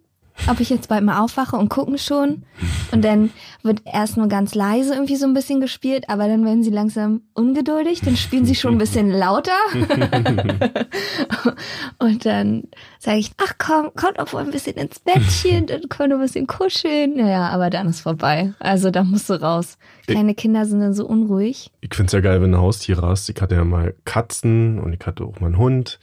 [0.48, 2.44] ob ich jetzt bald mal aufwache und gucken schon.
[2.92, 3.30] Und dann
[3.62, 7.22] wird erst nur ganz leise irgendwie so ein bisschen gespielt, aber dann werden sie langsam
[7.34, 9.52] ungeduldig, dann spielen sie schon ein bisschen lauter.
[11.98, 12.64] und dann
[13.06, 16.22] sage ich, ach komm, kommt doch wohl ein bisschen ins Bettchen, dann können wir ein
[16.22, 17.16] bisschen kuscheln.
[17.16, 18.52] Naja, aber dann ist vorbei.
[18.58, 19.78] Also da musst du raus.
[20.08, 21.70] Kleine Kinder sind dann so unruhig.
[21.80, 23.28] Ich find's ja geil, wenn du Haustiere hast.
[23.28, 26.00] Ich hatte ja mal Katzen und ich hatte auch mal einen Hund.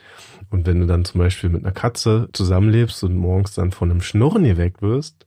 [0.50, 4.02] Und wenn du dann zum Beispiel mit einer Katze zusammenlebst und morgens dann von einem
[4.02, 5.26] Schnurren geweckt wirst,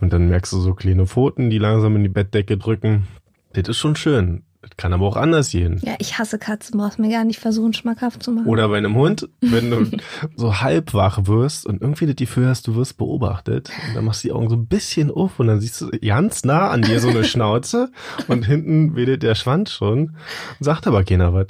[0.00, 3.06] und dann merkst du so kleine Pfoten, die langsam in die Bettdecke drücken.
[3.52, 4.42] Das ist schon schön.
[4.60, 5.80] Das kann aber auch anders gehen.
[5.84, 8.48] Ja, ich hasse Katzen, brauchst mir gar nicht versuchen, schmackhaft zu machen.
[8.48, 9.88] Oder bei einem Hund, wenn du
[10.36, 14.24] so halb wach wirst und irgendwie das Gefühl hast, du wirst beobachtet und dann machst
[14.24, 16.98] du die Augen so ein bisschen auf und dann siehst du ganz nah an dir
[16.98, 17.92] so eine Schnauze
[18.26, 20.16] und hinten wedelt der Schwanz schon
[20.60, 21.46] sagt aber keiner was.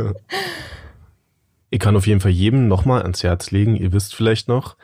[1.70, 4.76] ich kann auf jeden Fall jedem nochmal ans Herz legen, ihr wisst vielleicht noch,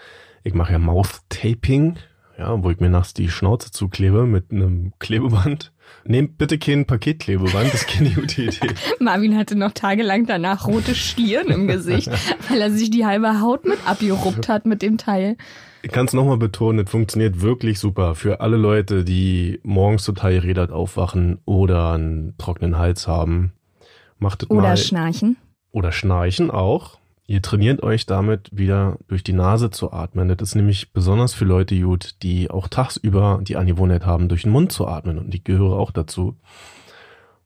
[0.44, 1.96] ich mache ja Mouth-Taping,
[2.38, 5.71] ja, wo ich mir nachts die Schnauze zuklebe mit einem Klebeband.
[6.04, 8.68] Nehmt bitte kein Paketklebeband, das ist keine gute Idee.
[8.98, 12.10] Marvin hatte noch tagelang danach rote Stirn im Gesicht,
[12.48, 15.36] weil er sich die halbe Haut mit abgeruppt hat mit dem Teil.
[15.82, 20.34] Ich kann es nochmal betonen, es funktioniert wirklich super für alle Leute, die morgens total
[20.34, 23.52] gerädert aufwachen oder einen trockenen Hals haben.
[24.18, 24.76] Macht es Oder mal.
[24.76, 25.36] schnarchen.
[25.72, 26.98] oder schnarchen auch.
[27.26, 30.28] Ihr trainiert euch damit wieder durch die Nase zu atmen.
[30.28, 34.52] Das ist nämlich besonders für Leute gut, die auch tagsüber die Angewohnheit haben, durch den
[34.52, 35.18] Mund zu atmen.
[35.18, 36.36] Und ich gehöre auch dazu.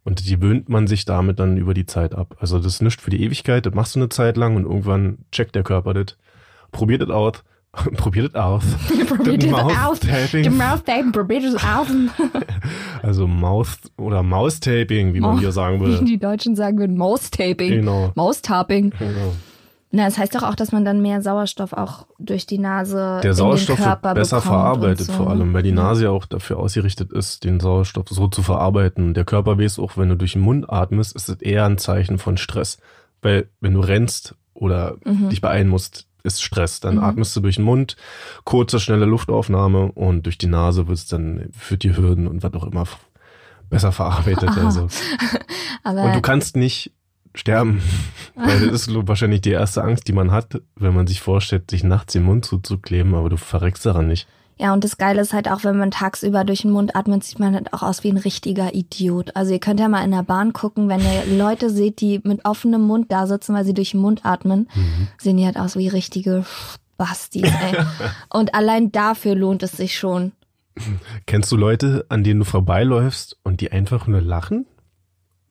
[0.03, 2.37] Und die gewöhnt man sich damit dann über die Zeit ab.
[2.41, 5.19] Also das ist nicht für die Ewigkeit, das machst du eine Zeit lang und irgendwann
[5.33, 6.17] checkt der Körper das.
[6.73, 7.43] Probiert es out.
[7.97, 8.65] Probiert es aus.
[9.09, 10.01] Probiert es aus.
[10.01, 11.89] Die Mouth-Tapping, probiert es aus.
[13.03, 16.05] Also Mouth oder Mouse-Taping, wie man Mouth- hier sagen Wie würde.
[16.05, 17.71] die Deutschen sagen würden, Mouse-Taping.
[17.71, 18.11] Genau.
[18.15, 18.91] Mouse-Tapping.
[18.99, 19.33] Genau.
[19.97, 23.31] Na, das heißt doch auch, dass man dann mehr Sauerstoff auch durch die Nase Der
[23.31, 25.13] in Sauerstoff den Körper wird besser verarbeitet so.
[25.15, 29.15] vor allem, weil die Nase ja auch dafür ausgerichtet ist, den Sauerstoff so zu verarbeiten.
[29.15, 32.19] Der Körper weiß auch, wenn du durch den Mund atmest, ist es eher ein Zeichen
[32.19, 32.79] von Stress.
[33.23, 35.31] Weil wenn du rennst oder Mhm.
[35.31, 36.81] dich beeilen musst, ist Stress.
[36.81, 37.03] Dann Mhm.
[37.05, 37.97] atmest du durch den Mund,
[38.45, 42.65] kurze, schnelle Luftaufnahme und durch die Nase wird's dann für die Hürden und was auch
[42.67, 42.85] immer
[43.71, 44.51] besser verarbeitet.
[44.51, 44.67] Aha.
[44.67, 44.89] Also.
[45.85, 46.93] Aber Und du kannst nicht
[47.37, 47.81] sterben.
[48.35, 51.85] Weil das ist wahrscheinlich die erste Angst, die man hat, wenn man sich vorstellt, sich
[51.85, 54.27] nachts den Mund zuzukleben, aber du verreckst daran nicht.
[54.59, 57.39] Ja, und das Geile ist halt auch, wenn man tagsüber durch den Mund atmet, sieht
[57.39, 59.37] man halt auch aus wie ein richtiger Idiot.
[59.37, 62.45] Also ihr könnt ja mal in der Bahn gucken, wenn ihr Leute seht, die mit
[62.47, 64.69] offenem Mund da sitzen, weil sie durch den Mund atmen,
[65.19, 66.45] sehen die halt aus wie richtige
[66.97, 67.77] Spastis, ey.
[68.31, 70.33] und allein dafür lohnt es sich schon.
[71.27, 74.67] Kennst du Leute, an denen du vorbeiläufst und die einfach nur lachen?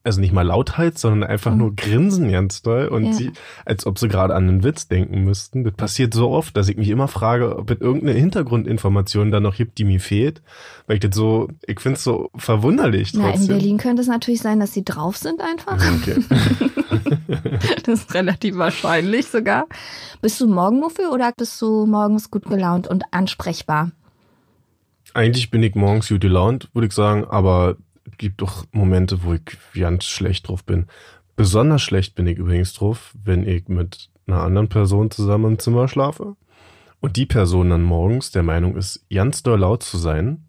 [0.06, 3.14] Also nicht mal Lautheit, sondern einfach nur grinsen ganz doll und Ja.
[3.14, 3.32] sie,
[3.66, 5.64] als ob sie gerade an einen Witz denken müssten.
[5.64, 9.56] Das passiert so oft, dass ich mich immer frage, ob es irgendeine Hintergrundinformation da noch
[9.56, 10.44] gibt, die mir fehlt.
[10.86, 13.48] Weil ich das so, ich finde es so verwunderlich Na, in.
[13.48, 15.78] Berlin könnte es natürlich sein, dass sie drauf sind einfach.
[16.02, 16.24] Okay.
[17.84, 19.66] Das ist relativ wahrscheinlich sogar.
[20.22, 23.92] Bist du Morgenmuffel oder bist du morgens gut gelaunt und ansprechbar?
[25.14, 27.78] Eigentlich bin ich morgens gut gelaunt, würde ich sagen, aber
[28.18, 29.42] gibt doch Momente, wo ich
[29.74, 30.86] ganz schlecht drauf bin.
[31.36, 35.88] Besonders schlecht bin ich übrigens drauf, wenn ich mit einer anderen Person zusammen im Zimmer
[35.88, 36.36] schlafe
[37.02, 40.44] und die Person dann morgens der Meinung ist, ganz doll laut zu sein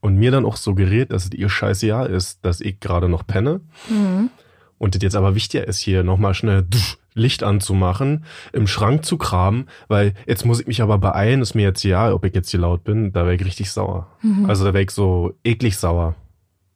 [0.00, 3.60] und mir dann auch suggeriert, dass es ihr scheißegal ist, dass ich gerade noch penne
[3.88, 4.30] Mhm.
[4.78, 6.66] und das jetzt aber wichtiger ist, hier nochmal schnell
[7.14, 11.62] Licht anzumachen, im Schrank zu kramen, weil jetzt muss ich mich aber beeilen, ist mir
[11.62, 14.08] jetzt ja, ob ich jetzt hier laut bin, da wäre ich richtig sauer.
[14.22, 14.46] Mhm.
[14.46, 16.16] Also da wäre ich so eklig sauer,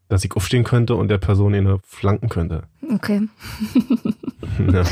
[0.09, 2.63] dass ich aufstehen könnte und der Person eine flanken könnte.
[2.93, 3.23] Okay.
[4.73, 4.85] ja.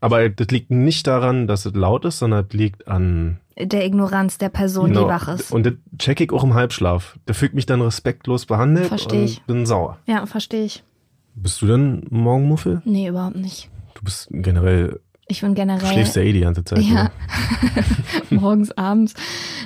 [0.00, 4.36] Aber das liegt nicht daran, dass es laut ist, sondern es liegt an Der Ignoranz
[4.38, 5.02] der Person, Genau.
[5.04, 5.52] die wach ist.
[5.52, 7.18] Und das check ich auch im Halbschlaf.
[7.26, 9.42] Da fühlt mich dann respektlos behandelt Versteh und ich.
[9.44, 9.98] bin sauer.
[10.06, 10.82] Ja, verstehe ich.
[11.34, 12.82] Bist du denn Morgenmuffel?
[12.84, 13.70] Nee, überhaupt nicht.
[13.94, 15.86] Du bist generell, Ich bin du generell.
[15.92, 16.80] schläfst ja eh die ganze Zeit.
[16.82, 17.04] Ja.
[17.04, 17.10] ne?
[18.30, 19.14] morgens, abends.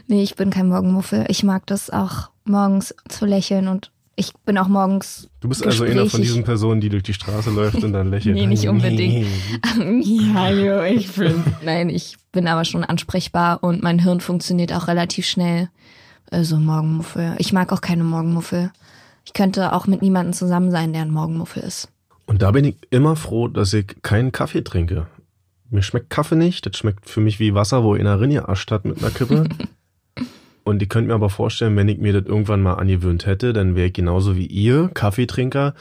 [0.07, 1.25] Nee, ich bin kein Morgenmuffel.
[1.29, 5.29] Ich mag das auch, morgens zu lächeln und ich bin auch morgens.
[5.41, 8.35] Du bist also einer von diesen Personen, die durch die Straße läuft und dann lächelt.
[8.37, 9.27] Nee, nicht unbedingt.
[10.03, 11.45] ja, ich bin.
[11.63, 15.69] Nein, ich bin aber schon ansprechbar und mein Hirn funktioniert auch relativ schnell.
[16.31, 17.35] Also Morgenmuffel.
[17.39, 18.73] Ich mag auch keine Morgenmuffel.
[19.25, 21.89] Ich könnte auch mit niemandem zusammen sein, der ein Morgenmuffel ist.
[22.25, 25.07] Und da bin ich immer froh, dass ich keinen Kaffee trinke.
[25.71, 26.65] Mir schmeckt Kaffee nicht.
[26.67, 29.45] Das schmeckt für mich wie Wasser, wo einer reingeascht hat mit einer Kippe.
[30.67, 33.77] Und ihr könnt mir aber vorstellen, wenn ich mir das irgendwann mal angewöhnt hätte, dann
[33.77, 35.75] wäre ich genauso wie ihr, Kaffeetrinker.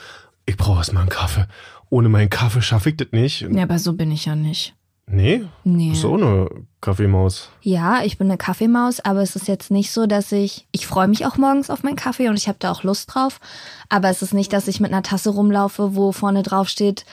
[0.45, 1.47] Ich brauche erstmal einen Kaffee.
[1.89, 3.41] Ohne meinen Kaffee schaffe ich das nicht.
[3.41, 4.75] Ja, aber so bin ich ja nicht.
[5.07, 5.89] Nee, Nee.
[5.89, 6.49] bist du auch eine
[6.81, 7.49] Kaffeemaus.
[7.61, 11.07] Ja, ich bin eine Kaffeemaus, aber es ist jetzt nicht so, dass ich, ich freue
[11.07, 13.39] mich auch morgens auf meinen Kaffee und ich habe da auch Lust drauf.
[13.89, 17.05] Aber es ist nicht, dass ich mit einer Tasse rumlaufe, wo vorne drauf steht,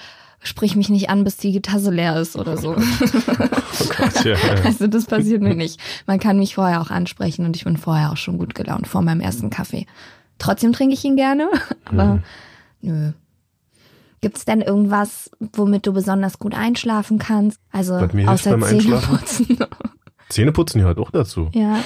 [0.43, 2.75] sprich mich nicht an, bis die Tasse leer ist oder so.
[2.75, 4.37] Oh Gott, ja.
[4.65, 5.81] Also das passiert mir nicht.
[6.07, 9.03] Man kann mich vorher auch ansprechen und ich bin vorher auch schon gut gelaunt vor
[9.03, 9.87] meinem ersten Kaffee.
[10.39, 11.49] Trotzdem trinke ich ihn gerne,
[11.85, 12.23] aber
[12.81, 13.13] nö.
[14.21, 17.59] Gibt's denn irgendwas, womit du besonders gut einschlafen kannst?
[17.73, 18.61] Also außer?
[18.61, 19.59] Zähneputzen.
[20.29, 21.51] Zähneputzen gehört auch dazu.
[21.55, 21.81] ja.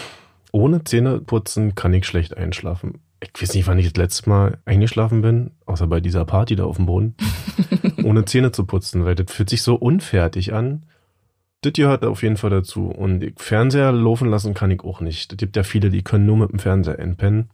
[0.53, 3.01] Ohne Zähneputzen kann ich schlecht einschlafen.
[3.21, 6.65] Ich weiß nicht, wann ich das letzte Mal eingeschlafen bin, außer bei dieser Party da
[6.65, 7.15] auf dem Boden,
[8.07, 10.85] ohne Zähne zu putzen, weil das fühlt sich so unfertig an.
[11.63, 12.87] Das gehört auf jeden Fall dazu.
[12.87, 15.33] Und Fernseher laufen lassen kann ich auch nicht.
[15.33, 17.51] Es gibt ja viele, die können nur mit dem Fernseher einpennen.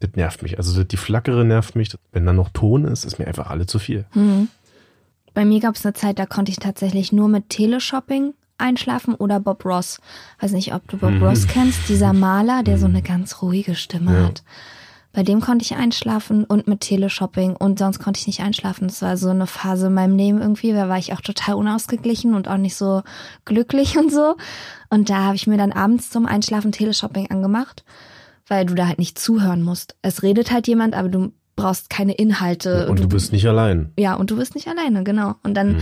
[0.00, 0.58] Das nervt mich.
[0.58, 1.96] Also die Flackere nervt mich.
[2.10, 4.04] Wenn da noch Ton ist, ist mir einfach alle zu viel.
[4.12, 4.48] Hm.
[5.34, 9.40] Bei mir gab es eine Zeit, da konnte ich tatsächlich nur mit Teleshopping einschlafen oder
[9.40, 10.00] Bob Ross.
[10.40, 14.12] Weiß nicht, ob du Bob Ross kennst, dieser Maler, der so eine ganz ruhige Stimme
[14.18, 14.24] Ja.
[14.26, 14.42] hat.
[15.12, 18.88] Bei dem konnte ich einschlafen und mit Teleshopping und sonst konnte ich nicht einschlafen.
[18.88, 22.34] Das war so eine Phase in meinem Leben irgendwie, da war ich auch total unausgeglichen
[22.34, 23.02] und auch nicht so
[23.44, 24.36] glücklich und so.
[24.88, 27.84] Und da habe ich mir dann abends zum Einschlafen Teleshopping angemacht,
[28.46, 29.96] weil du da halt nicht zuhören musst.
[30.02, 32.88] Es redet halt jemand, aber du brauchst keine Inhalte.
[32.88, 33.92] Und du bist nicht allein.
[33.98, 35.34] Ja, und du bist nicht alleine, genau.
[35.42, 35.76] Und dann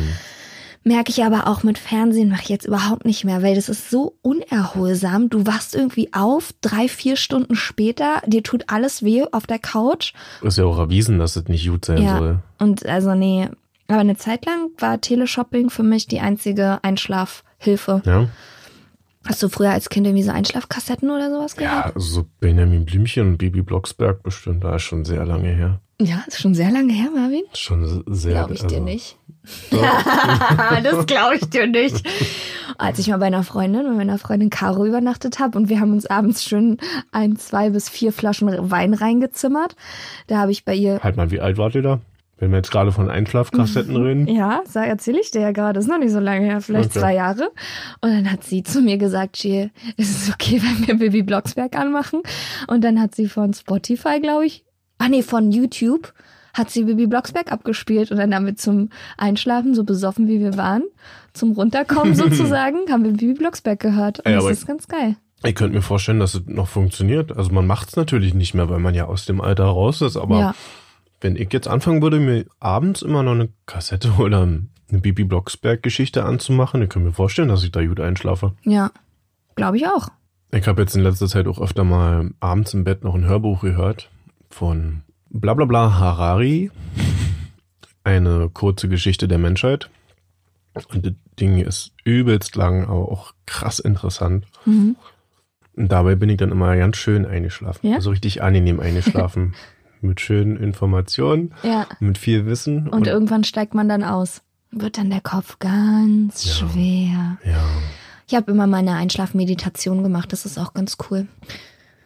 [0.83, 3.90] merke ich aber auch mit Fernsehen mache ich jetzt überhaupt nicht mehr, weil das ist
[3.90, 5.29] so unerholsam.
[5.29, 10.12] Du wachst irgendwie auf, drei, vier Stunden später, dir tut alles weh auf der Couch.
[10.43, 12.16] Ist ja auch erwiesen, dass es nicht gut sein Ja.
[12.19, 12.38] soll.
[12.59, 13.49] Und also nee,
[13.88, 18.03] aber eine Zeit lang war Teleshopping für mich die einzige Einschlafhilfe.
[18.05, 18.29] Ja.
[19.27, 21.97] Hast du früher als Kind irgendwie so Einschlafkassetten oder sowas Ja, gehört?
[21.97, 25.81] also so Benjamin Blümchen und Bibi Blocksberg bestimmt, da ist schon sehr lange her.
[26.01, 27.43] Ja, ist schon sehr lange her, Marvin.
[27.53, 28.33] Schon sehr.
[28.33, 29.19] Glaube ich dir also- nicht.
[30.83, 32.07] Das glaube ich dir nicht.
[32.79, 35.92] Als ich mal bei einer Freundin, bei meiner Freundin Caro übernachtet habe und wir haben
[35.92, 36.79] uns abends schon
[37.12, 39.76] ein, zwei bis vier Flaschen Wein reingezimmert,
[40.29, 42.00] da habe ich bei ihr, Halt mal, wie alt wart ihr da?
[42.38, 44.26] Wenn wir jetzt gerade von Einschlafkassetten reden.
[44.26, 45.74] Ja, sag, erzähle ich dir ja gerade.
[45.74, 47.00] Das ist noch nicht so lange her, vielleicht Okay.
[47.00, 47.50] zwei Jahre.
[48.00, 51.76] Und dann hat sie zu mir gesagt, Jill, ist es okay, wenn wir Bibi Blocksberg
[51.76, 52.22] anmachen?
[52.66, 54.64] Und dann hat sie von Spotify, glaube ich,
[54.96, 56.14] ah nee, von YouTube,
[56.55, 58.11] hat sie Bibi Blocksberg abgespielt.
[58.11, 60.83] Und dann haben wir zum Einschlafen, so besoffen wie wir waren,
[61.33, 64.21] zum Runterkommen sozusagen, haben wir Bibi Blocksberg gehört.
[64.21, 65.17] Und Ja, das ist ganz geil.
[65.43, 67.37] Ich könnte mir vorstellen, dass es noch funktioniert.
[67.37, 70.17] Also man macht es natürlich nicht mehr, weil man ja aus dem Alter raus ist.
[70.17, 70.55] Aber ja.
[71.21, 76.25] wenn ich jetzt anfangen würde, mir abends immer noch eine Kassette oder eine Bibi Blocksberg-Geschichte
[76.25, 78.53] anzumachen, ich kann mir vorstellen, dass ich da gut einschlafe.
[78.65, 78.91] Ja,
[79.57, 80.09] glaube ich auch.
[80.53, 83.63] Ich habe jetzt in letzter Zeit auch öfter mal abends im Bett noch ein Hörbuch
[83.63, 84.11] gehört
[84.51, 86.71] von Blablabla Harari.
[88.05, 89.90] Eine kurze Geschichte der Menschheit.
[90.93, 94.47] Und das Ding ist übelst lang, aber auch krass interessant.
[94.64, 94.97] Mhm.
[95.77, 97.87] Und dabei bin ich dann immer ganz schön eingeschlafen.
[97.88, 97.97] Ja?
[97.97, 99.55] Also richtig angenehm eingeschlafen.
[100.03, 101.87] mit schönen Informationen, Ja.
[102.01, 102.88] mit viel Wissen.
[102.88, 104.40] Und irgendwann steigt man dann aus.
[104.71, 106.53] Wird dann der Kopf ganz Ja.
[106.69, 107.38] schwer.
[107.45, 107.64] ja.
[108.27, 111.27] Ich habe immer meine Einschlafmeditation gemacht, das ist auch ganz cool.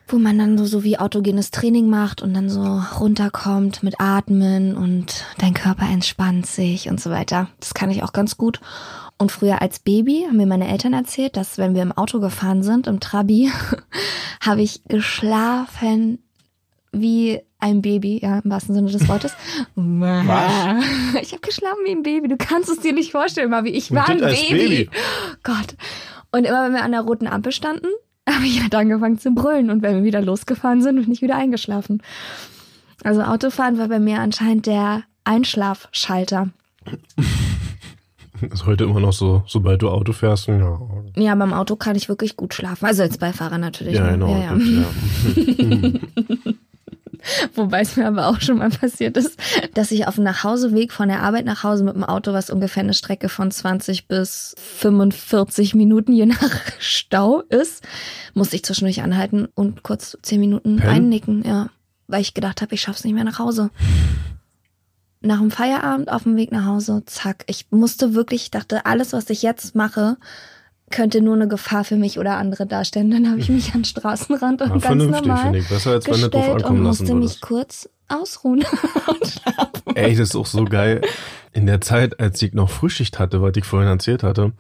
[0.06, 4.76] Wo man dann so, so wie autogenes Training macht und dann so runterkommt mit Atmen
[4.76, 7.48] und dein Körper entspannt sich und so weiter.
[7.58, 8.60] Das kann ich auch ganz gut.
[9.16, 12.62] Und früher als Baby haben mir meine Eltern erzählt, dass wenn wir im Auto gefahren
[12.62, 13.50] sind, im Trabi,
[14.40, 16.18] habe ich geschlafen
[16.92, 19.34] wie ein Baby, ja, im wahrsten Sinne des Wortes.
[19.74, 20.84] Was?
[21.22, 22.28] Ich habe geschlafen wie ein Baby.
[22.28, 24.50] Du kannst es dir nicht vorstellen, mal wie ich war ein Baby.
[24.50, 24.90] Baby?
[25.42, 25.76] Gott.
[26.30, 27.86] Und immer wenn wir an der roten Ampel standen,
[28.28, 29.70] habe ich halt angefangen zu brüllen.
[29.70, 32.02] Und wenn wir wieder losgefahren sind, bin ich wieder eingeschlafen.
[33.02, 36.50] Also Autofahren war bei mir anscheinend der Einschlafschalter.
[38.40, 40.48] Ist heute immer noch so, sobald du Auto fährst.
[40.48, 40.80] Ja,
[41.16, 42.84] Ja, beim Auto kann ich wirklich gut schlafen.
[42.84, 43.94] Also als Beifahrer natürlich.
[43.94, 44.28] ja genau.
[44.28, 44.84] ja, ja.
[47.54, 49.38] Wobei es mir aber auch schon mal passiert ist,
[49.74, 52.82] dass ich auf dem Nachhauseweg von der Arbeit nach Hause mit dem Auto, was ungefähr
[52.82, 57.82] eine Strecke von 20 bis 45 Minuten je nach Stau ist,
[58.34, 60.90] musste ich zwischendurch anhalten und kurz 10 Minuten Pennen?
[60.90, 61.68] einnicken, ja.
[62.06, 63.70] Weil ich gedacht habe, ich schaff's nicht mehr nach Hause.
[65.20, 67.44] Nach dem Feierabend auf dem Weg nach Hause, zack.
[67.46, 70.18] Ich musste wirklich, ich dachte, alles, was ich jetzt mache,
[70.90, 73.10] könnte nur eine Gefahr für mich oder andere darstellen.
[73.10, 75.68] Dann habe ich mich an den Straßenrand und Ja, ganz vernünftig, normal finde ich.
[75.68, 78.64] Besser, als wenn du drauf gestellt und ankommen lassen musste mich kurz ausruhen
[79.08, 79.96] und schlafen.
[79.96, 81.00] Ey, das ist auch so geil.
[81.52, 84.52] In der Zeit, als ich noch Frühschicht hatte, was ich vorhin erzählt hatte,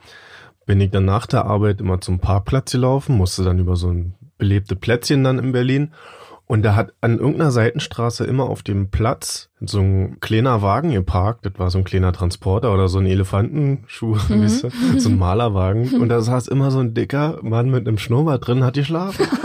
[0.66, 4.14] bin ich dann nach der Arbeit immer zum Parkplatz gelaufen, musste dann über so ein
[4.38, 5.92] belebte Plätzchen dann in Berlin.
[6.46, 11.46] Und da hat an irgendeiner Seitenstraße immer auf dem Platz so ein kleiner Wagen geparkt.
[11.46, 14.42] Das war so ein kleiner Transporter oder so ein Elefantenschuh, Mhm.
[14.44, 14.70] weißt du?
[14.98, 15.94] so ein Malerwagen.
[16.02, 19.26] Und da saß immer so ein dicker Mann mit einem Schnurrbart drin, hat geschlafen.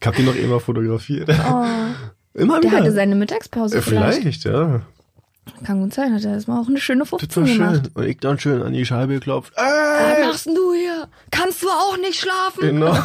[0.00, 1.28] Ich hab den noch immer fotografiert.
[1.30, 1.64] Oh,
[2.34, 2.80] Immer der wieder.
[2.82, 4.18] hatte seine Mittagspause Äh, vielleicht.
[4.20, 4.82] Vielleicht, ja.
[5.64, 7.58] Kann gut sein, hat er erstmal auch eine schöne Das 15 war schön.
[7.58, 7.90] gemacht.
[7.94, 9.52] Und ich dann schön an die Scheibe geklopft.
[9.56, 11.08] Was machst denn du hier?
[11.32, 12.60] Kannst du auch nicht schlafen?
[12.60, 12.96] Genau.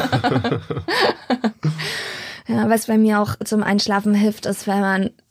[2.48, 5.10] Ja, was bei mir auch zum Einschlafen hilft, ist, wenn man,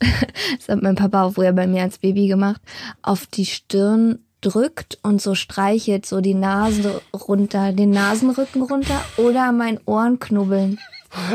[0.58, 2.60] das hat mein Papa auch früher bei mir als Baby gemacht,
[3.02, 9.52] auf die Stirn drückt und so streichelt, so die Nase runter, den Nasenrücken runter oder
[9.52, 10.78] mein Ohren knubbeln.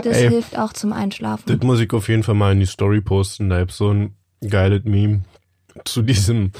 [0.04, 0.30] Das Ey.
[0.30, 1.44] hilft auch zum Einschlafen.
[1.46, 3.50] Das muss ich auf jeden Fall mal in die Story posten.
[3.50, 4.16] Da ist so ein
[4.48, 5.22] geiles Meme
[5.86, 6.52] zu diesem.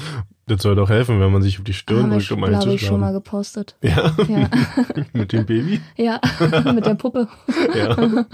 [0.46, 2.86] Das soll doch helfen, wenn man sich auf die Stirn Habe drückt, um glaube ich,
[2.86, 3.14] schon mal einzuschlafen.
[3.14, 3.76] gepostet.
[3.82, 4.48] Ja, Ja,
[5.12, 5.80] mit dem Baby.
[5.96, 6.20] ja,
[6.72, 7.28] mit der Puppe.
[7.76, 8.24] Ja.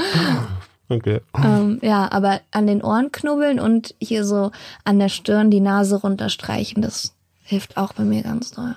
[0.88, 1.20] Okay.
[1.42, 4.50] Ähm, ja, aber an den Ohren knubbeln und hier so
[4.84, 8.76] an der Stirn die Nase runterstreichen, das hilft auch bei mir ganz doll.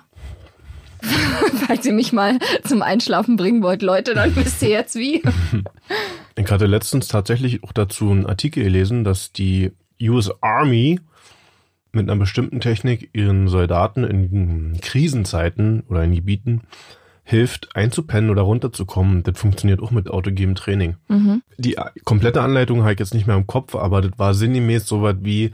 [1.67, 5.21] Falls ihr mich mal zum Einschlafen bringen wollt, Leute, dann wisst ihr jetzt wie.
[6.39, 10.99] Ich hatte letztens tatsächlich auch dazu einen Artikel gelesen, dass die US Army
[11.91, 16.61] mit einer bestimmten Technik ihren Soldaten in Krisenzeiten oder in Gebieten
[17.29, 19.21] hilft, einzupennen oder runterzukommen.
[19.21, 20.95] Das funktioniert auch mit autogenem Training.
[21.09, 21.41] Mhm.
[21.57, 25.01] Die komplette Anleitung habe ich jetzt nicht mehr im Kopf, aber das war sinngemäß so
[25.01, 25.51] was wie,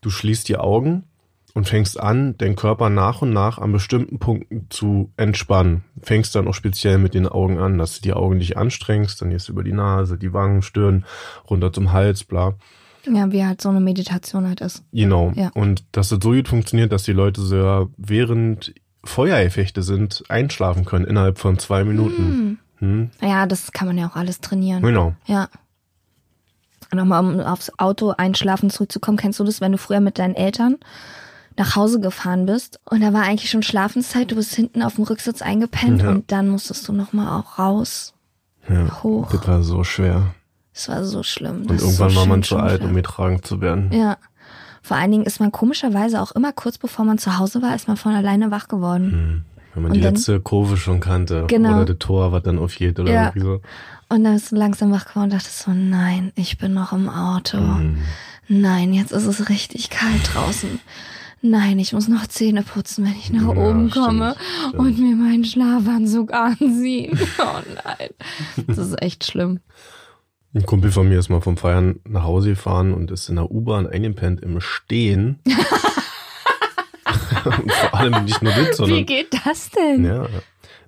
[0.00, 1.04] du schließt die Augen
[1.54, 5.84] und fängst an, den Körper nach und nach an bestimmten Punkten zu entspannen.
[6.02, 9.30] Fängst dann auch speziell mit den Augen an, dass du die Augen nicht anstrengst, dann
[9.30, 11.04] gehst du über die Nase, die Wangen, Stirn,
[11.48, 12.54] runter zum Hals, bla.
[13.06, 14.84] Ja, wie halt so eine Meditation halt ist.
[14.92, 15.32] Genau.
[15.36, 15.50] Ja.
[15.54, 18.74] Und dass das so gut funktioniert, dass die Leute so ja, während
[19.04, 22.58] Feuereffekte sind, einschlafen können innerhalb von zwei Minuten.
[22.78, 23.10] Hm?
[23.20, 24.82] Ja, das kann man ja auch alles trainieren.
[24.82, 25.14] Genau.
[25.26, 25.48] Ja.
[26.90, 30.34] Und nochmal, um aufs Auto einschlafen zurückzukommen, kennst du das, wenn du früher mit deinen
[30.34, 30.76] Eltern
[31.56, 35.04] nach Hause gefahren bist und da war eigentlich schon Schlafenszeit, du bist hinten auf dem
[35.04, 36.10] Rücksitz eingepennt Ja.
[36.10, 38.14] und dann musstest du nochmal auch raus,
[38.68, 39.02] Ja.
[39.02, 39.30] hoch.
[39.32, 40.34] Das war so schwer.
[40.74, 41.66] Das war so schlimm.
[41.68, 42.90] Und irgendwann so war man zu alt, schlimm.
[42.90, 43.92] um getragen zu werden.
[43.92, 44.16] Ja.
[44.82, 47.88] Vor allen Dingen ist man komischerweise auch immer kurz bevor man zu Hause war, ist
[47.88, 49.12] man von alleine wach geworden.
[49.12, 49.42] Hm.
[49.74, 51.44] Wenn man Und die dann- letzte Kurve schon kannte.
[51.48, 51.76] Genau.
[51.76, 53.22] Oder das Tor, was dann aufgeht oder Ja.
[53.26, 53.60] irgendwie so.
[54.10, 57.08] Und dann bist du langsam wach geworden und dachtest so, nein, ich bin noch im
[57.08, 57.56] Auto.
[57.58, 57.96] Hm.
[58.48, 60.80] Nein, jetzt ist es richtig kalt draußen.
[61.44, 64.34] Nein, ich muss noch Zähne putzen, wenn ich nach Ja, oben stimmt, komme
[64.68, 64.74] stimmt.
[64.78, 67.18] und mir meinen Schlafanzug anziehen.
[67.38, 68.10] Oh nein.
[68.66, 69.60] Das ist echt schlimm.
[70.54, 73.50] Ein Kumpel von mir ist mal vom Feiern nach Hause gefahren und ist in der
[73.50, 75.38] U-Bahn eingepennt im Stehen.
[77.44, 80.04] und vor allem nicht nur das, Wie sondern geht das denn?
[80.04, 80.26] ja,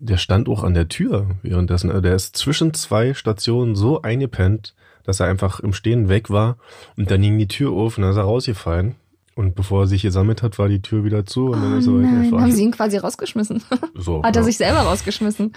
[0.00, 1.88] der stand auch an der Tür währenddessen.
[1.90, 6.56] Also Der ist zwischen zwei Stationen so eingepennt, dass er einfach im Stehen weg war
[6.96, 8.96] und dann ging die Tür auf und dann ist er rausgefallen.
[9.34, 11.86] Und bevor er sich gesammelt hat, war die Tür wieder zu und dann Oh ist
[11.86, 12.42] er nein, weitergefahren.
[12.44, 13.62] haben sie ihn quasi rausgeschmissen?
[13.94, 14.44] so, Hat er ja.
[14.44, 15.54] sich selber rausgeschmissen?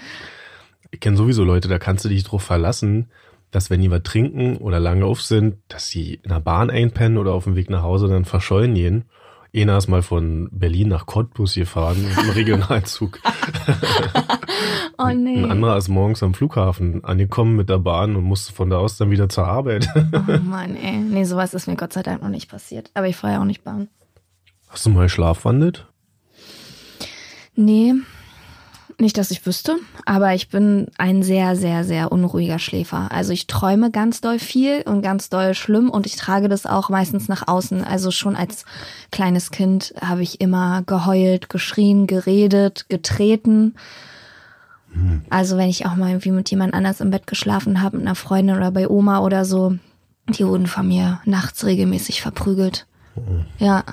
[0.90, 3.08] Ich kenne sowieso Leute, da kannst du dich drauf verlassen,
[3.50, 7.18] dass wenn die was trinken oder lange auf sind, dass sie in der Bahn einpennen
[7.18, 9.04] oder auf dem Weg nach Hause dann verschollen gehen.
[9.56, 13.18] Einer ist mal von Berlin nach Cottbus gefahren im Regionalzug.
[14.98, 15.38] Oh nee.
[15.38, 18.96] Ein anderer ist morgens am Flughafen angekommen mit der Bahn und musste von da aus
[18.98, 19.88] dann wieder zur Arbeit.
[19.96, 20.98] Oh Mann, ey.
[20.98, 22.90] Nee, sowas ist mir Gott sei Dank noch nicht passiert.
[22.94, 23.88] Aber ich fahre ja auch nicht Bahn.
[24.68, 25.86] Hast du mal schlafwandelt?
[27.54, 27.94] Nee,
[29.00, 29.76] nicht, dass ich wüsste,
[30.06, 33.12] aber ich bin ein sehr, sehr, sehr unruhiger Schläfer.
[33.12, 36.88] Also ich träume ganz doll viel und ganz doll schlimm und ich trage das auch
[36.88, 37.84] meistens nach außen.
[37.84, 38.64] Also schon als
[39.12, 43.76] kleines Kind habe ich immer geheult, geschrien, geredet, getreten.
[45.30, 48.16] Also wenn ich auch mal irgendwie mit jemand anders im Bett geschlafen habe, mit einer
[48.16, 49.76] Freundin oder bei Oma oder so,
[50.28, 52.86] die wurden von mir nachts regelmäßig verprügelt.
[53.58, 53.84] Ja.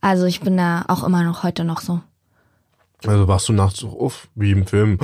[0.00, 2.00] Also ich bin da auch immer noch heute noch so.
[3.06, 4.98] Also wachst du nachts auch auf, wie im Film.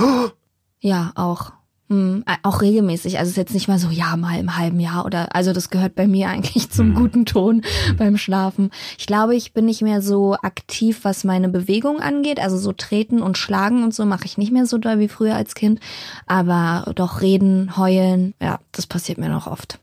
[0.79, 1.51] Ja, auch.
[1.89, 3.17] Hm, äh, auch regelmäßig.
[3.17, 5.71] Also es ist jetzt nicht mal so, ja, mal im halben Jahr oder, also das
[5.71, 7.63] gehört bei mir eigentlich zum guten Ton
[7.97, 8.69] beim Schlafen.
[8.97, 12.39] Ich glaube, ich bin nicht mehr so aktiv, was meine Bewegung angeht.
[12.39, 15.35] Also so treten und schlagen und so mache ich nicht mehr so doll wie früher
[15.35, 15.79] als Kind.
[16.27, 19.79] Aber doch reden, heulen, ja, das passiert mir noch oft.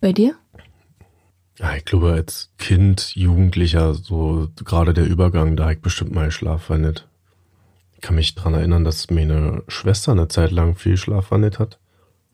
[0.00, 0.36] Bei dir?
[1.58, 7.08] Ja, ich glaube, als Kind, Jugendlicher, so gerade der Übergang, da ich bestimmt mal schlafwandelt.
[7.94, 11.78] Ich kann mich dran erinnern, dass meine Schwester eine Zeit lang viel schlafwandelt hat.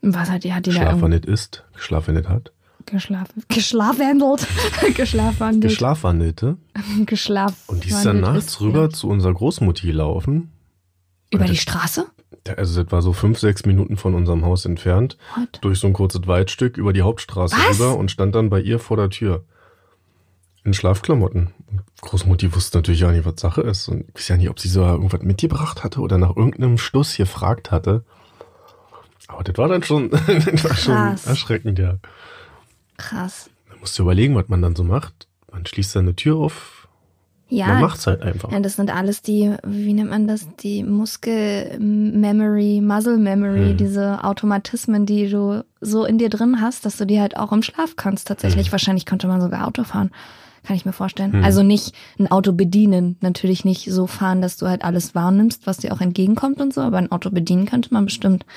[0.01, 2.51] Was hat die, hat die Schlafwandelt ist, geschlafwandelt hat.
[2.85, 3.43] geschlafen?
[3.47, 4.95] Geschlafwandelt.
[4.95, 5.71] Geschlafwandelt.
[5.71, 6.57] Geschlafwandelte.
[7.07, 7.53] Geschlaf.
[7.65, 10.51] Und die ist dann nachts rüber zu unserer Großmutti gelaufen.
[11.31, 12.05] Über die Straße?
[12.57, 15.17] Also das war so fünf, sechs Minuten von unserem Haus entfernt.
[15.35, 15.59] What?
[15.61, 17.79] Durch so ein kurzes Waldstück über die Hauptstraße Was?
[17.79, 19.43] rüber und stand dann bei ihr vor der Tür.
[20.63, 21.53] In Schlafklamotten.
[22.01, 23.87] Großmutti wusste natürlich auch nicht, was Sache ist.
[23.87, 27.15] Und ich weiß ja nicht, ob sie so irgendwas mitgebracht hatte oder nach irgendeinem Schluss
[27.17, 28.03] gefragt hatte.
[29.27, 31.97] Aber das war dann schon, das war schon erschreckend, ja.
[32.97, 33.49] Krass.
[33.69, 35.27] Man muss überlegen, was man dann so macht.
[35.51, 36.74] Man schließt dann eine Tür auf.
[37.47, 38.51] Ja, Man macht's halt einfach.
[38.51, 43.77] ja, das sind alles die, wie nennt man das, die Muskel-Memory, Muscle-Memory, Hm.
[43.77, 47.61] diese Automatismen, die du so in dir drin hast, dass du die halt auch im
[47.61, 48.27] Schlaf kannst.
[48.27, 48.71] Tatsächlich, Hm.
[48.71, 50.11] wahrscheinlich könnte man sogar Auto fahren.
[50.63, 51.43] Kann ich mir vorstellen.
[51.43, 55.77] Also nicht ein Auto bedienen, natürlich nicht so fahren, dass du halt alles wahrnimmst, was
[55.77, 58.47] dir auch entgegenkommt und so, aber ein Auto bedienen könnte man bestimmt.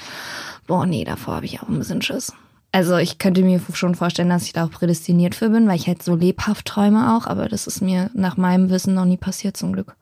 [0.67, 2.33] Boah, nee, davor habe ich auch ein bisschen Schiss.
[2.71, 5.87] Also ich könnte mir schon vorstellen, dass ich da auch prädestiniert für bin, weil ich
[5.87, 9.57] halt so lebhaft träume auch, aber das ist mir nach meinem Wissen noch nie passiert
[9.57, 9.97] zum Glück.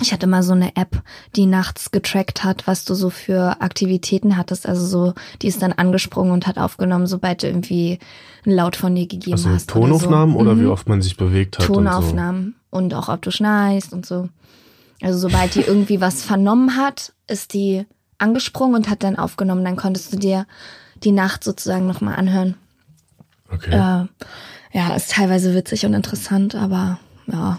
[0.00, 1.02] Ich hatte mal so eine App,
[1.34, 4.66] die nachts getrackt hat, was du so für Aktivitäten hattest.
[4.66, 7.98] Also so, die ist dann angesprungen und hat aufgenommen, sobald du irgendwie
[8.46, 9.70] einen Laut von dir gegeben Also hast.
[9.70, 10.60] Tonaufnahmen oder, oder, so.
[10.60, 10.70] wie Mhm.
[10.70, 14.28] oft man sich bewegt hat Tonaufnahmen und auch ob du schneist und so.
[15.02, 17.84] Also sobald die irgendwie was vernommen hat, ist die
[18.18, 19.64] angesprungen und hat dann aufgenommen.
[19.64, 20.46] Dann konntest du dir
[21.04, 22.56] die Nacht sozusagen nochmal anhören.
[23.50, 23.70] Okay.
[23.70, 24.06] Äh,
[24.72, 27.58] ja, ist teilweise witzig und interessant, aber ja.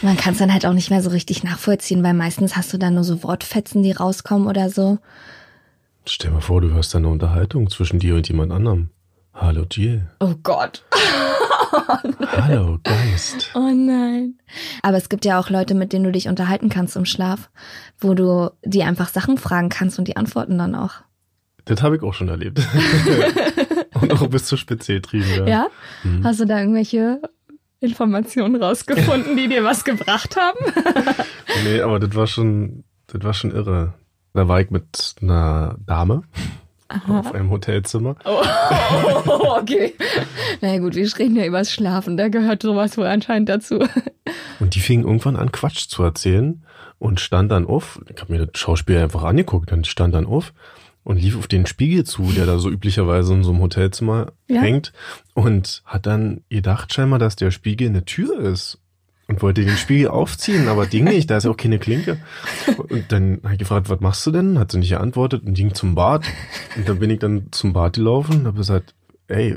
[0.00, 2.78] Man kann es dann halt auch nicht mehr so richtig nachvollziehen, weil meistens hast du
[2.78, 4.98] dann nur so Wortfetzen, die rauskommen oder so.
[6.06, 8.90] Stell dir mal vor, du hörst da eine Unterhaltung zwischen dir und jemand anderem.
[9.32, 10.08] Hallo Jill.
[10.18, 10.84] Oh Gott.
[12.26, 13.50] Hallo Geist.
[13.54, 14.34] Oh nein.
[14.82, 17.50] Aber es gibt ja auch Leute, mit denen du dich unterhalten kannst im Schlaf,
[17.98, 21.02] wo du die einfach Sachen fragen kannst und die antworten dann auch.
[21.64, 22.60] Das habe ich auch schon erlebt.
[24.00, 25.46] und auch bis zu Spezialtrieben.
[25.46, 25.46] Ja.
[25.46, 25.68] Ja?
[26.24, 27.20] Hast du da irgendwelche
[27.80, 30.58] Informationen rausgefunden, die dir was gebracht haben?
[31.64, 33.92] Nee, aber das war schon, das war schon irre.
[34.32, 36.22] Da war ich mit einer Dame
[37.08, 38.16] auf einem Hotelzimmer.
[38.24, 38.42] Oh,
[39.60, 39.94] okay.
[40.62, 43.80] Na gut, wir reden ja übers Schlafen, da gehört sowas wohl anscheinend dazu.
[44.60, 46.64] Und die fing irgendwann an, Quatsch zu erzählen
[46.98, 48.00] und stand dann auf.
[48.08, 49.70] Ich habe mir das Schauspiel einfach angeguckt.
[49.70, 50.52] Dann stand dann auf
[51.04, 54.60] und lief auf den Spiegel zu, der da so üblicherweise in so einem Hotelzimmer Ja.
[54.60, 54.92] hängt
[55.34, 58.78] und hat dann gedacht scheinbar, dass der Spiegel eine Tür ist
[59.28, 62.18] und wollte den Spiegel aufziehen, aber ging nicht, da ist ja auch keine Klinke.
[62.88, 64.58] Und dann habe ich gefragt, was machst du denn?
[64.58, 66.24] Hat sie nicht geantwortet und ging zum Bad.
[66.76, 68.94] Und dann bin ich dann zum Bad gelaufen und habe gesagt,
[69.28, 69.56] ey,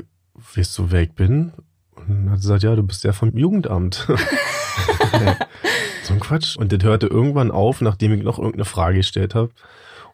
[0.54, 1.52] weißt du, wer ich bin?
[1.94, 4.06] Und dann hat sie gesagt, ja, du bist der vom Jugendamt.
[6.02, 6.56] so ein Quatsch.
[6.56, 9.50] Und das hörte irgendwann auf, nachdem ich noch irgendeine Frage gestellt habe.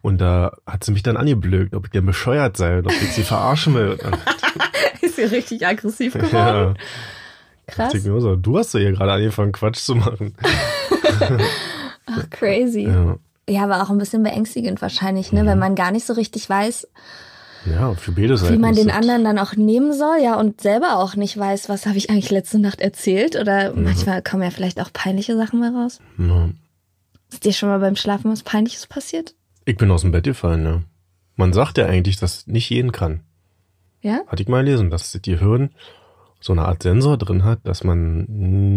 [0.03, 3.13] Und da hat sie mich dann angeblökt, ob ich denn bescheuert sei und ob ich
[3.13, 3.97] sie verarschen will.
[5.01, 6.33] Ist ja richtig aggressiv geworden.
[6.37, 6.73] ja,
[7.67, 7.93] Krass.
[8.03, 10.35] so, du hast doch hier gerade angefangen, Quatsch zu machen.
[12.05, 12.81] Ach, crazy.
[12.81, 13.17] Ja.
[13.47, 15.45] Ja, aber auch ein bisschen beängstigend wahrscheinlich, ne?
[15.45, 16.85] Wenn man gar nicht so richtig weiß,
[17.65, 18.55] ja für beide Seiten.
[18.55, 21.85] wie man den anderen dann auch nehmen soll, ja, und selber auch nicht weiß, was
[21.85, 23.37] habe ich eigentlich letzte Nacht erzählt.
[23.37, 25.99] Oder manchmal kommen ja vielleicht auch peinliche Sachen mal raus.
[26.17, 26.49] Ja.
[27.31, 29.33] Ist dir schon mal beim Schlafen was Peinliches passiert?
[29.65, 30.81] Ich bin aus dem Bett gefallen, ja.
[31.35, 33.21] Man sagt ja eigentlich, dass nicht jeden kann.
[34.01, 34.19] Ja?
[34.27, 35.71] Hatte ich mal gelesen, dass das Gehirn
[36.39, 38.25] so eine Art Sensor drin hat, dass man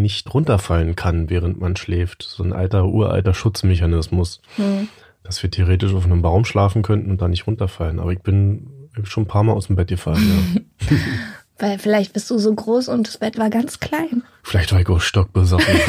[0.01, 2.23] nicht runterfallen kann, während man schläft.
[2.23, 4.41] So ein alter, uralter Schutzmechanismus.
[4.55, 4.89] Hm.
[5.25, 7.99] Dass wir theoretisch auf einem Baum schlafen könnten und da nicht runterfallen.
[7.99, 8.69] Aber ich bin
[9.03, 10.97] schon ein paar Mal aus dem Bett gefallen, ja.
[11.59, 14.23] Weil vielleicht bist du so groß und das Bett war ganz klein.
[14.43, 15.75] Vielleicht war ich auch stockbesoffen.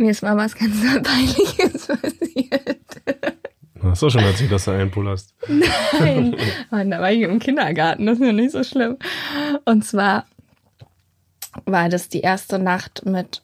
[0.00, 3.02] Mir ist mal was ganz Peinliches passiert.
[3.82, 5.34] Hast du schon erzählt, dass du einen Pull hast?
[5.46, 6.36] Nein.
[6.70, 8.96] Mann, da war ich im Kindergarten, das ist ja nicht so schlimm.
[9.66, 10.24] Und zwar
[11.66, 13.42] war das die erste Nacht mit,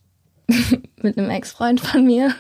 [1.03, 2.35] mit einem Ex-Freund von mir.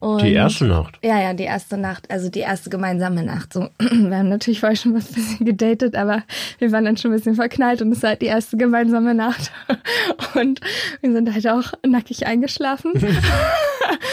[0.00, 0.98] Und Die erste Nacht.
[1.02, 3.52] Ja, ja, die erste Nacht, also die erste gemeinsame Nacht.
[3.52, 6.22] So, wir haben natürlich vorher schon was bisschen gedatet, aber
[6.58, 9.52] wir waren dann schon ein bisschen verknallt und es war halt die erste gemeinsame Nacht.
[10.34, 10.60] Und
[11.00, 12.92] wir sind halt auch nackig eingeschlafen.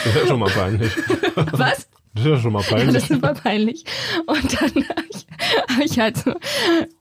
[0.04, 0.92] Das ist ja schon mal peinlich.
[1.52, 1.88] Was?
[2.16, 2.96] Das ist ja schon mal Ja, das peinlich.
[3.04, 3.84] ist super peinlich.
[4.26, 5.28] Und dann habe ich,
[5.70, 6.34] hab ich halt so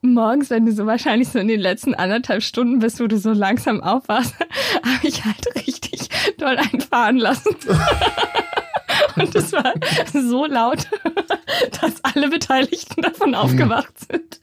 [0.02, 3.32] morgens, wenn du so wahrscheinlich so in den letzten anderthalb Stunden bist, wo du so
[3.32, 4.34] langsam aufwachst,
[4.84, 7.56] habe ich halt richtig doll einfahren lassen.
[9.16, 9.74] Und es war
[10.12, 10.86] so laut,
[11.80, 14.40] dass alle Beteiligten davon aufgewacht sind.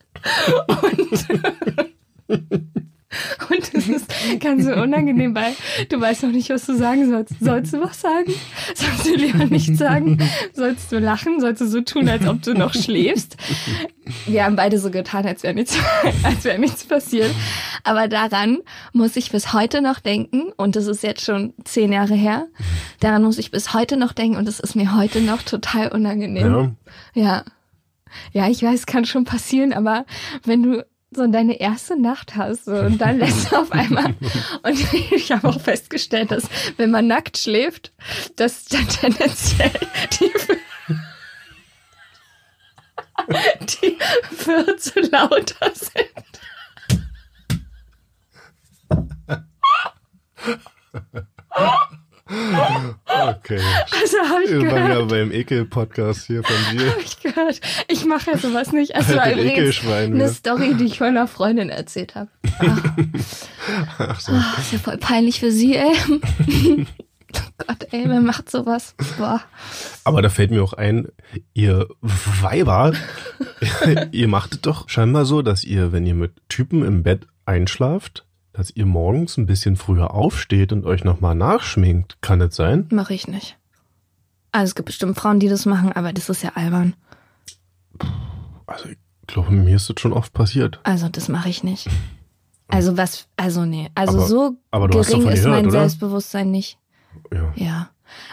[2.28, 2.55] Und,
[3.49, 4.08] und es ist
[4.39, 5.53] ganz so unangenehm, weil
[5.89, 7.34] du weißt noch nicht, was du sagen sollst.
[7.39, 8.34] Sollst du was sagen?
[8.74, 10.18] Sollst du lieber nichts sagen?
[10.53, 11.39] Sollst du lachen?
[11.39, 13.38] Sollst du so tun, als ob du noch schläfst?
[14.26, 15.78] Wir haben beide so getan, als wäre nichts,
[16.24, 17.32] als wäre nichts passiert.
[17.84, 18.60] Aber daran
[18.91, 22.47] muss ich bis heute noch denken, und das ist jetzt schon zehn Jahre her,
[22.99, 26.76] daran muss ich bis heute noch denken und es ist mir heute noch total unangenehm.
[27.14, 27.24] Ja.
[27.24, 27.43] Ja.
[28.32, 30.06] Ja, ich weiß, kann schon passieren, aber
[30.43, 30.86] wenn du
[31.16, 34.13] so deine erste Nacht hast so, und dann lässt du auf einmal
[34.63, 36.47] und ich habe auch festgestellt, dass
[36.78, 37.93] wenn man nackt schläft,
[38.36, 39.72] dass dann tendenziell
[40.20, 40.32] die
[43.82, 43.97] die
[44.45, 46.05] Würze lauter sind.
[52.28, 53.59] Okay.
[54.01, 54.89] Also habe ich waren gehört.
[54.89, 56.89] ja beim Ekel-Podcast hier von dir.
[56.89, 57.61] Hab ich gehört.
[57.88, 58.95] Ich mache ja sowas nicht.
[58.95, 60.30] Also Alter übrigens Ekelschwein, eine ne?
[60.30, 62.30] Story, die ich von einer Freundin erzählt habe.
[63.99, 64.32] Ach so.
[64.32, 65.95] Ah, ist ja voll peinlich für sie, ey.
[66.17, 68.95] oh Gott, ey, wer macht sowas?
[69.19, 69.41] Boah.
[70.03, 71.09] Aber da fällt mir auch ein,
[71.53, 72.93] ihr Weiber,
[74.11, 78.24] ihr macht es doch scheinbar so, dass ihr, wenn ihr mit Typen im Bett einschlaft,
[78.56, 82.18] dass ihr morgens ein bisschen früher aufsteht und euch nochmal nachschminkt.
[82.22, 82.88] Kann das sein?
[82.91, 83.58] Mache ich nicht.
[84.51, 86.93] Also es gibt bestimmt Frauen, die das machen, aber das ist ja albern.
[88.66, 88.97] Also ich
[89.28, 90.80] glaube, mir ist das schon oft passiert.
[90.84, 91.88] Also das mache ich nicht.
[92.68, 93.89] Also was, also nee.
[93.95, 95.80] Also Aber- so aber gering ist gehört, mein oder?
[95.80, 96.78] Selbstbewusstsein nicht.
[97.34, 97.51] Ja.
[97.56, 97.89] Ja.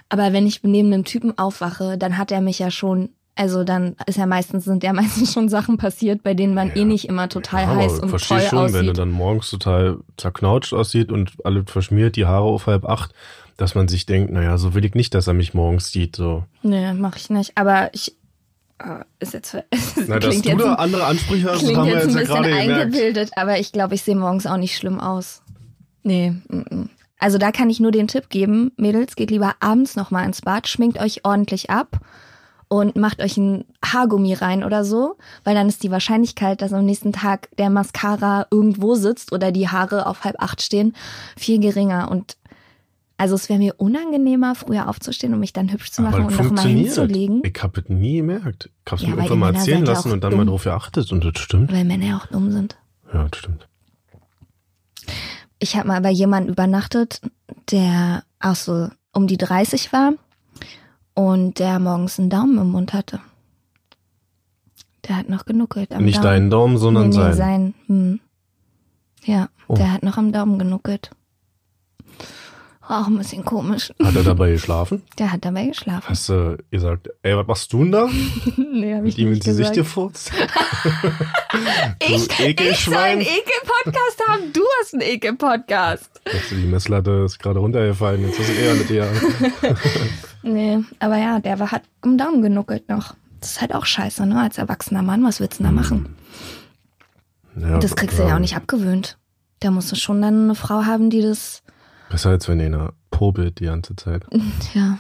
[0.09, 3.97] Aber wenn ich neben einem Typen aufwache, dann hat er mich ja schon, also dann
[4.07, 6.77] ist ja meistens, sind ja meistens schon Sachen passiert, bei denen man Ja.
[6.77, 8.75] eh nicht immer total Aber heiß und verstehe toll schon, aussieht.
[8.79, 13.13] wenn du dann morgens total zerknautscht aussieht und alles verschmiert, die Haare auf halb acht,
[13.57, 16.17] dass man sich denkt, naja, so will ich nicht, dass er mich morgens sieht.
[16.17, 16.45] So.
[16.63, 17.53] Nee, mach ich nicht.
[17.57, 18.17] Aber ich
[18.79, 21.77] äh, ist jetzt es Na, dass klingt du jetzt, da ein- andere Ansprüche hast, klingt
[21.79, 22.71] haben wir jetzt jetzt ein ja bisschen gemerkt.
[22.83, 25.43] eingebildet, aber ich glaube, ich sehe morgens auch nicht schlimm aus.
[26.03, 26.31] Nee.
[26.49, 26.91] mm, mm.
[27.19, 30.67] Also da kann ich nur den Tipp geben, Mädels, geht lieber abends nochmal ins Bad,
[30.67, 32.01] schminkt euch ordentlich ab
[32.73, 36.87] und macht euch ein Haargummi rein oder so, weil dann ist die Wahrscheinlichkeit, dass am
[36.87, 40.95] nächsten Tag der Mascara irgendwo sitzt oder die Haare auf halb acht stehen,
[41.37, 42.11] viel geringer.
[42.11, 42.39] Und
[43.19, 46.67] also es wäre mir unangenehmer, früher aufzustehen und mich dann hübsch zu machen und nochmal
[46.67, 48.71] hinzulegen, Ich habe es nie gemerkt.
[48.87, 50.39] Ich habe es Ja, mir die mal erzählen lassen und dann dumm.
[50.39, 51.71] mal drauf geachtet und das stimmt.
[51.71, 52.79] weil Männer ja auch dumm sind.
[53.13, 53.69] Ja, das stimmt.
[55.59, 57.21] Ich habe mal bei jemandem übernachtet,
[57.71, 60.15] der auch so um die 30 war.
[61.15, 63.21] Und der morgens einen Daumen im Mund hatte.
[65.09, 66.25] Der hat noch genuckelt am Nicht Daumen.
[66.27, 67.75] deinen Daumen, sondern nee, nee, sein.
[67.87, 68.21] Hm.
[69.25, 69.75] Ja, Oh.
[69.75, 71.11] der hat noch am Daumen genuckelt.
[72.89, 73.93] War auch ein bisschen komisch.
[74.03, 75.03] Hat er dabei geschlafen?
[75.19, 76.09] Der hat dabei geschlafen.
[76.09, 78.09] Hast du gesagt, ey, was machst du denn da?
[78.57, 80.31] nee, hab Mit ich ihm nicht ins Gesicht gefurzt?
[82.09, 84.53] Ich, ich soll einen Ekel-Podcast haben.
[84.53, 86.11] Du hast einen Ekel-Podcast.
[86.51, 88.23] Die Messlatte ist gerade runtergefallen.
[88.23, 89.07] Jetzt du eher mit dir.
[90.43, 93.15] Nee, aber ja, der war, hat am Daumen genuckelt noch.
[93.41, 94.41] Das ist halt auch scheiße, ne?
[94.41, 96.17] Als erwachsener Mann, was willst du denn da machen?
[97.57, 99.19] Ja, Das kriegst du ja auch nicht abgewöhnt.
[99.61, 101.63] Da musst du schon dann eine Frau haben, die das.
[102.09, 104.25] Besser als wenn einer popelt die ganze Zeit.
[104.75, 104.99] Ja,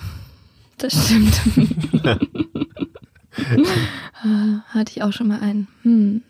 [0.79, 1.41] das stimmt.
[4.25, 5.67] Äh, Hatte ich auch schon mal einen.
[5.83, 6.23] Hm.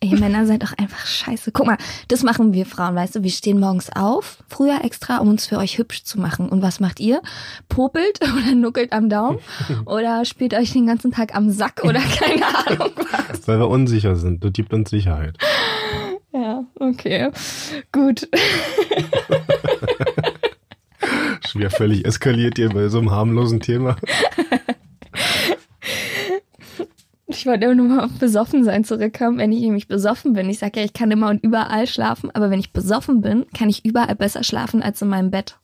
[0.00, 1.52] Ihr Männer seid auch einfach scheiße.
[1.52, 1.78] Guck mal,
[2.08, 3.22] das machen wir Frauen, weißt du?
[3.22, 6.48] Wir stehen morgens auf, früher extra, um uns für euch hübsch zu machen.
[6.48, 7.22] Und was macht ihr?
[7.68, 9.38] Popelt oder nuckelt am Daumen?
[9.86, 13.46] Oder spielt euch den ganzen Tag am Sack oder keine Ahnung was?
[13.48, 14.44] Weil wir unsicher sind.
[14.44, 15.38] Das gibt uns Sicherheit.
[16.32, 17.30] Ja, okay.
[17.92, 18.28] Gut.
[21.46, 23.96] Schon wieder völlig eskaliert hier bei so einem harmlosen Thema.
[27.34, 29.38] Ich wollte immer nur mal auf besoffen sein zurückkommen.
[29.38, 32.50] Wenn ich nämlich besoffen bin, ich sage ja, ich kann immer und überall schlafen, aber
[32.50, 35.58] wenn ich besoffen bin, kann ich überall besser schlafen als in meinem Bett.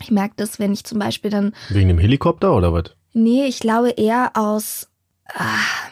[0.00, 2.84] Ich merke das, wenn ich zum Beispiel dann, Wegen dem Helikopter oder was?
[3.12, 4.88] nee, ich glaube eher aus,
[5.32, 5.90] ah,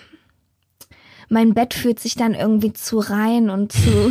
[1.28, 3.80] mein Bett fühlt sich dann irgendwie zu rein und zu,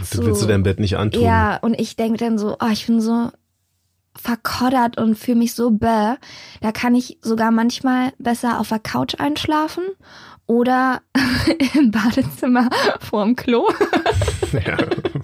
[0.00, 1.22] Das zu willst du dein Bett nicht antun.
[1.22, 3.30] Ja, und ich denke dann so, oh, ich bin so
[4.26, 6.16] verkoddert und fühle mich so bäh.
[6.60, 9.84] Da kann ich sogar manchmal besser auf der Couch einschlafen
[10.46, 11.00] oder
[11.74, 12.68] im Badezimmer
[13.00, 13.68] vorm Klo.
[14.52, 14.76] ja.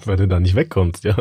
[0.05, 1.17] Weil du da nicht wegkommst, ja.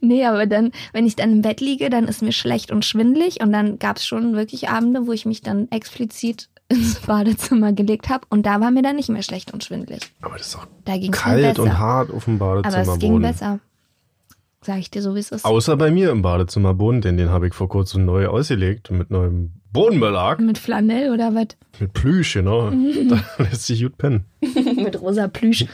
[0.00, 3.42] nee, aber dann, wenn ich dann im Bett liege, dann ist mir schlecht und schwindlig
[3.42, 8.08] und dann gab es schon wirklich Abende, wo ich mich dann explizit ins Badezimmer gelegt
[8.08, 10.00] habe und da war mir dann nicht mehr schlecht und schwindlig.
[10.22, 12.98] Aber das ist doch Da ging es mir kalt und hart auf dem aber es
[12.98, 13.60] ging besser.
[14.70, 15.44] Sag ich dir so, wie es ist.
[15.44, 19.50] Außer bei mir im Badezimmerboden, denn den habe ich vor kurzem neu ausgelegt mit neuem
[19.72, 21.56] Bodenbelag, Mit Flanell oder was?
[21.80, 22.70] mit Plüsch, genau.
[22.70, 24.26] Da lässt sich gut pennen.
[24.76, 25.64] mit rosa Plüsch.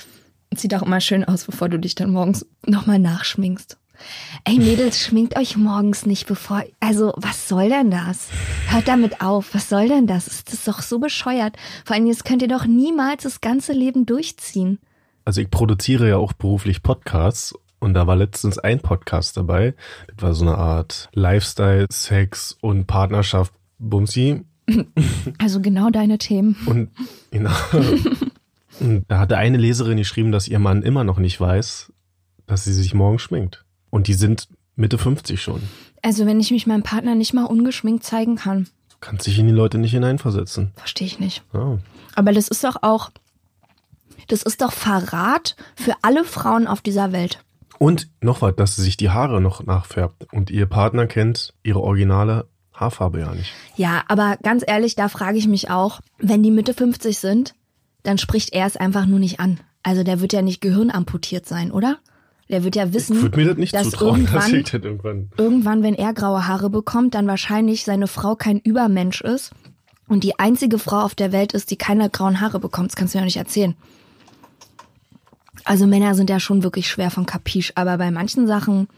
[0.56, 3.78] Sieht auch immer schön aus, bevor du dich dann morgens nochmal nachschminkst.
[4.44, 6.64] Ey, Mädels, schminkt euch morgens nicht, bevor.
[6.80, 8.30] Also, was soll denn das?
[8.66, 9.54] Hört damit auf.
[9.54, 10.24] Was soll denn das?
[10.24, 11.54] Das ist doch so bescheuert.
[11.84, 14.80] Vor allem, das könnt ihr doch niemals das ganze Leben durchziehen.
[15.24, 19.74] Also ich produziere ja auch beruflich Podcasts und da war letztens ein Podcast dabei.
[20.08, 24.44] Das war so eine Art Lifestyle, Sex und Partnerschaft Bumsi.
[25.38, 26.56] Also genau deine Themen.
[26.66, 26.90] Und,
[27.32, 27.50] genau.
[28.80, 31.92] und da hatte eine Leserin geschrieben, dass ihr Mann immer noch nicht weiß,
[32.46, 33.64] dass sie sich morgen schminkt.
[33.90, 35.60] Und die sind Mitte 50 schon.
[36.02, 39.46] Also, wenn ich mich meinem Partner nicht mal ungeschminkt zeigen kann, Du kannst dich in
[39.46, 40.72] die Leute nicht hineinversetzen.
[40.76, 41.42] verstehe ich nicht.
[41.54, 41.78] Ja.
[42.14, 43.10] Aber das ist doch auch.
[44.28, 47.42] Das ist doch Verrat für alle Frauen auf dieser Welt.
[47.82, 50.26] Und noch was, dass sie sich die Haare noch nachfärbt.
[50.34, 53.54] Und ihr Partner kennt ihre originale Haarfarbe ja nicht.
[53.74, 57.54] Ja, aber ganz ehrlich, da frage ich mich auch, wenn die Mitte 50 sind,
[58.02, 59.60] dann spricht er es einfach nur nicht an.
[59.82, 61.96] Also der wird ja nicht gehirnamputiert sein, oder?
[62.50, 65.30] Der wird ja Ich wissen, würde mir das nicht dass zutrauen, irgendwann, ich das irgendwann.
[65.38, 69.52] irgendwann, wenn er graue Haare bekommt, dann wahrscheinlich seine Frau kein Übermensch ist
[70.06, 72.90] und die einzige Frau auf der Welt ist, die keine grauen Haare bekommt.
[72.90, 73.74] Das kannst du mir doch nicht erzählen.
[75.70, 78.88] Also Männer sind ja schon wirklich schwer von Kapisch, aber bei manchen Sachen,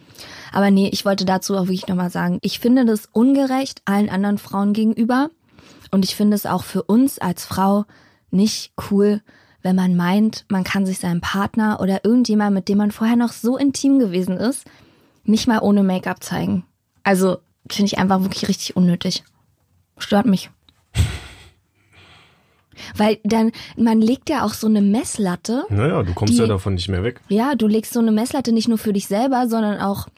[0.55, 4.39] aber nee, ich wollte dazu auch wirklich nochmal sagen, ich finde das ungerecht allen anderen
[4.39, 5.29] Frauen gegenüber
[5.91, 7.85] und ich finde es auch für uns als Frau
[8.31, 9.20] nicht cool,
[9.61, 13.33] wenn man meint, man kann sich seinem Partner oder irgendjemand, mit dem man vorher noch
[13.33, 14.64] so intim gewesen ist,
[15.25, 16.64] nicht mal ohne Make-up zeigen.
[17.03, 17.37] Also
[17.68, 19.25] finde ich einfach wirklich richtig unnötig.
[19.99, 20.49] Stört mich.
[22.97, 25.64] Weil dann, man legt ja auch so eine Messlatte.
[25.68, 27.20] Naja, du kommst Die- ja davon nicht mehr weg.
[27.29, 30.09] Ja, du legst so eine Messlatte nicht nur für dich selber, sondern auch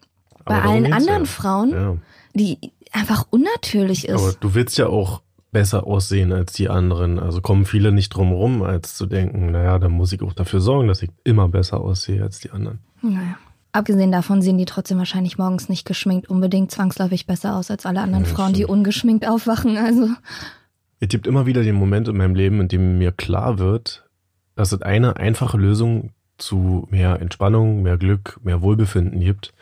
[0.44, 1.24] bei allen anderen ja.
[1.24, 1.96] Frauen, Ja.
[2.34, 2.59] die
[2.92, 4.20] einfach unnatürlich ist.
[4.20, 7.18] Aber du willst ja auch besser aussehen als die anderen.
[7.18, 10.61] Also kommen viele nicht drum rum, als zu denken, naja, dann muss ich auch dafür
[10.61, 12.80] sorgen, dass ich immer besser aussehe als die anderen.
[13.02, 13.36] Naja.
[13.72, 18.00] Abgesehen davon sehen die trotzdem wahrscheinlich morgens nicht geschminkt unbedingt zwangsläufig besser aus als alle
[18.00, 18.70] anderen Ja, Frauen, die stimmt.
[18.70, 19.76] ungeschminkt aufwachen.
[19.78, 20.09] Also
[21.01, 24.05] Es gibt immer wieder den Moment in meinem Leben, in dem mir klar wird,
[24.55, 29.53] dass es eine einfache Lösung zu mehr Entspannung, mehr Glück, mehr Wohlbefinden gibt.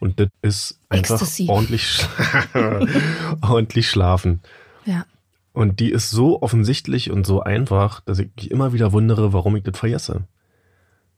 [0.00, 1.46] Und das ist einfach Ecstasy.
[1.48, 2.04] ordentlich,
[3.42, 4.40] ordentlich schlafen.
[4.84, 5.04] ja.
[5.54, 9.54] Und die ist so offensichtlich und so einfach, dass ich mich immer wieder wundere, warum
[9.54, 10.22] ich das vergesse.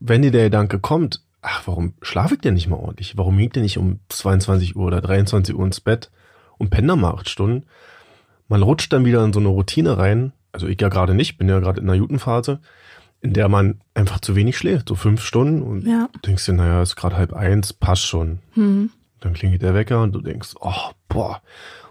[0.01, 3.17] Wenn dir der Gedanke kommt, ach, warum schlafe ich denn nicht mal ordentlich?
[3.17, 6.11] Warum liegt der nicht um 22 Uhr oder 23 Uhr ins Bett
[6.59, 7.67] und penne mal acht Stunden.
[8.49, 10.33] Man rutscht dann wieder in so eine Routine rein.
[10.53, 12.61] Also ich ja gerade nicht, bin ja gerade in der Jutenphase,
[13.21, 16.09] in der man einfach zu wenig schläft, so fünf Stunden und Ja.
[16.25, 18.39] denkst dir, naja, ist gerade halb eins, passt schon.
[18.53, 18.91] Hm.
[19.21, 21.41] Dann klingelt der Wecker und du denkst, oh, boah.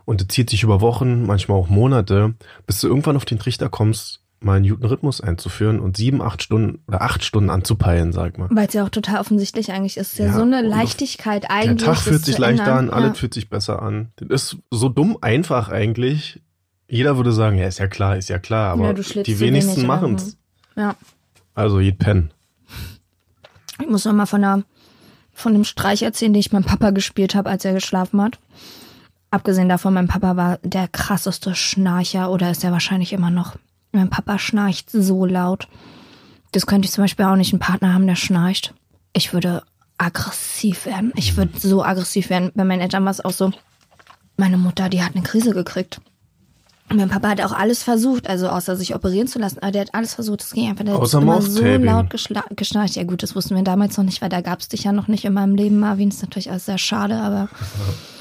[0.05, 2.35] Und das zieht sich über Wochen, manchmal auch Monate,
[2.67, 6.79] bis du irgendwann auf den Trichter kommst, mal einen Newton-Rhythmus einzuführen und sieben, acht Stunden
[6.87, 8.47] oder acht Stunden anzupeilen, sag mal.
[8.51, 10.17] Weil es ja auch total offensichtlich eigentlich ist.
[10.19, 11.83] Ja, Ja, so eine Leichtigkeit Der eigentlich.
[11.85, 12.89] Tag das fühlt sich leichter ändern.
[12.89, 13.13] an, alles Ja.
[13.15, 14.09] fühlt sich besser an.
[14.17, 16.41] Das ist so dumm einfach eigentlich.
[16.87, 19.87] Jeder würde sagen, ja, ist ja klar, ist ja klar, aber Ja, die wenigsten wenig,
[19.87, 20.37] machen es.
[20.75, 20.95] Ja.
[21.55, 22.31] Also, geht pennen.
[23.81, 24.63] Ich muss noch mal von, einer,
[25.33, 28.39] von dem Streich erzählen, den ich meinem Papa gespielt habe, als er geschlafen hat.
[29.31, 33.55] Abgesehen davon, mein Papa war der krasseste Schnarcher oder ist er wahrscheinlich immer noch.
[33.93, 35.67] Mein Papa schnarcht so laut.
[36.51, 38.73] Das könnte ich zum Beispiel auch nicht einen Partner haben, der schnarcht.
[39.13, 39.63] Ich würde
[39.97, 41.13] aggressiv werden.
[41.15, 42.51] Ich würde so aggressiv werden.
[42.55, 43.51] Bei meinen Eltern war es auch so.
[44.35, 46.01] Meine Mutter, die hat eine Krise gekriegt.
[46.89, 49.81] Und mein Papa hat auch alles versucht, also außer sich operieren zu lassen, aber der
[49.81, 50.41] hat alles versucht.
[50.41, 50.83] Das ging einfach.
[50.83, 52.95] Der Außer hat immer so laut geschnarcht.
[52.95, 55.07] Ja gut, das wussten wir damals noch nicht, weil da gab es dich ja noch
[55.07, 56.09] nicht in meinem Leben, Marvin.
[56.09, 57.47] Ist natürlich alles sehr schade, aber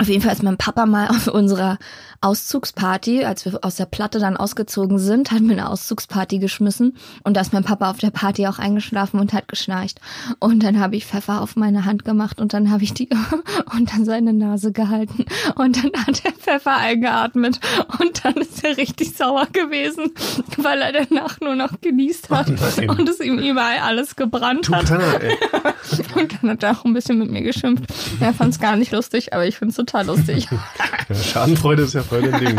[0.00, 1.78] auf jeden Fall ist mein Papa mal auf unserer
[2.20, 7.36] Auszugsparty, als wir aus der Platte dann ausgezogen sind, hat mir eine Auszugsparty geschmissen und
[7.36, 10.00] da ist mein Papa auf der Party auch eingeschlafen und hat geschnarcht.
[10.40, 13.08] Und dann habe ich Pfeffer auf meine Hand gemacht und dann habe ich die
[13.76, 17.60] unter seine Nase gehalten und dann hat er Pfeffer eingeatmet
[18.00, 20.12] und dann ist er richtig sauer gewesen,
[20.56, 24.90] weil er danach nur noch genießt hat Oh und es ihm überall alles gebrannt hat.
[26.14, 27.84] Und dann hat er auch ein bisschen mit mir geschimpft.
[28.20, 30.48] Er fand es gar nicht lustig, aber ich finde es total lustig.
[31.12, 32.58] Schadenfreude ist ja voll dein Ding.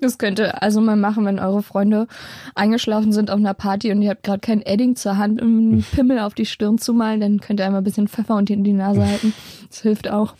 [0.00, 2.08] Das könnt ihr also mal machen, wenn eure Freunde
[2.54, 5.82] eingeschlafen sind auf einer Party und ihr habt gerade kein Edding zur Hand, um einen
[5.94, 8.64] Pimmel auf die Stirn zu malen, dann könnt ihr einmal ein bisschen Pfeffer unter in
[8.64, 9.32] die Nase halten.
[9.68, 10.34] Das hilft auch.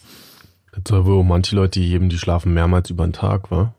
[0.73, 3.75] Das soll wohl manche Leute die geben, die schlafen mehrmals über den Tag, wa?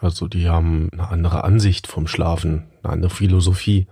[0.00, 3.88] Also die haben eine andere Ansicht vom Schlafen, eine andere Philosophie.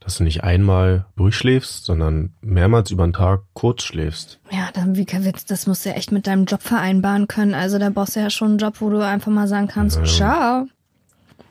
[0.00, 4.40] Dass du nicht einmal durchschläfst, sondern mehrmals über den Tag kurz schläfst.
[4.50, 7.52] Ja, dann wie Witz, das musst du ja echt mit deinem Job vereinbaren können.
[7.54, 10.04] Also da brauchst du ja schon einen Job, wo du einfach mal sagen kannst, Ja.
[10.04, 10.66] ciao.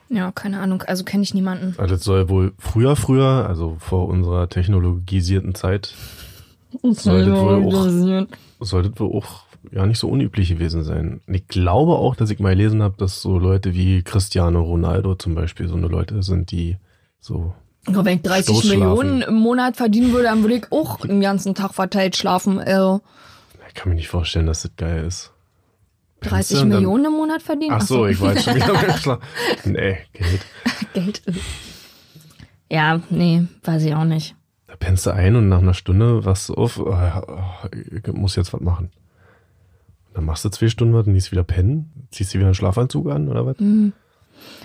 [0.08, 1.76] Ja, keine Ahnung, also kenne ich niemanden.
[1.78, 5.94] Also das soll wohl früher, früher, also vor unserer technologisierten Zeit,
[6.82, 11.20] soll das wohl auch, soll das wohl auch ja nicht so unüblich gewesen sein.
[11.26, 15.14] Und ich glaube auch, dass ich mal gelesen habe, dass so Leute wie Cristiano Ronaldo
[15.14, 16.78] zum Beispiel so eine Leute sind, die
[17.20, 17.54] so
[17.88, 18.78] Nur wenn ich 30 Stoßschlafen.
[18.78, 22.58] Millionen im Monat verdienen würde, dann würde ich auch den ganzen Tag verteilt schlafen.
[22.58, 23.00] Also
[23.68, 25.32] Ich kann mir nicht vorstellen, dass das geil ist.
[26.20, 27.72] 30 Pennst du Millionen im Monat verdienen?
[27.72, 29.18] Ach so, ich jetzt schon wieder.
[29.64, 30.40] Nee, Geld.
[30.92, 31.22] Geld.
[32.70, 34.36] Ja, nee, weiß ich auch nicht.
[34.66, 38.36] Da pennst du ein und nach einer Stunde wachst du auf, oh, oh, ich muss
[38.36, 38.90] jetzt was machen.
[40.08, 42.54] Und dann machst du zwei Stunden was und gehst wieder pennen, ziehst dir wieder einen
[42.54, 43.58] Schlafanzug an oder was?
[43.58, 43.92] Mhm.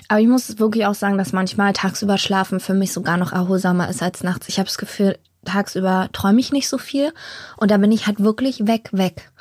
[0.07, 3.89] Aber ich muss wirklich auch sagen, dass manchmal tagsüber schlafen für mich sogar noch erholsamer
[3.89, 4.49] ist als nachts.
[4.49, 7.13] Ich habe das Gefühl, tagsüber träume ich nicht so viel
[7.57, 9.31] und da bin ich halt wirklich weg, weg.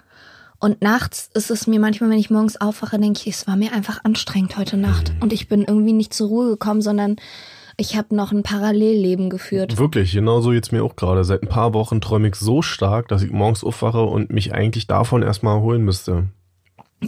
[0.61, 3.73] Und nachts ist es mir manchmal, wenn ich morgens aufwache, denke ich, es war mir
[3.73, 5.13] einfach anstrengend heute Nacht.
[5.21, 7.17] Und ich bin irgendwie nicht zur Ruhe gekommen, sondern
[7.77, 9.77] ich habe noch ein Parallelleben geführt.
[9.79, 11.25] Wirklich, genauso geht's mir auch gerade.
[11.25, 14.87] Seit ein paar Wochen träume ich so stark, dass ich morgens aufwache und mich eigentlich
[14.87, 16.29] davon erstmal erholen müsste.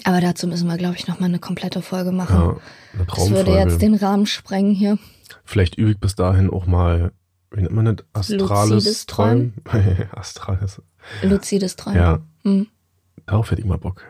[0.04, 2.36] Aber dazu müssen wir, glaube ich, noch mal eine komplette Folge machen.
[2.36, 2.56] Ja,
[2.94, 4.98] eine das würde jetzt den Rahmen sprengen hier.
[5.44, 7.12] Vielleicht übe ich bis dahin auch mal,
[7.50, 8.04] wie nennt man das?
[8.12, 9.54] Astrales Luzides Träumen?
[10.12, 10.82] Astrales.
[11.22, 11.98] Luzides Träumen.
[11.98, 12.66] Ja, Hm.
[13.26, 14.02] darauf hätte ich mal Bock.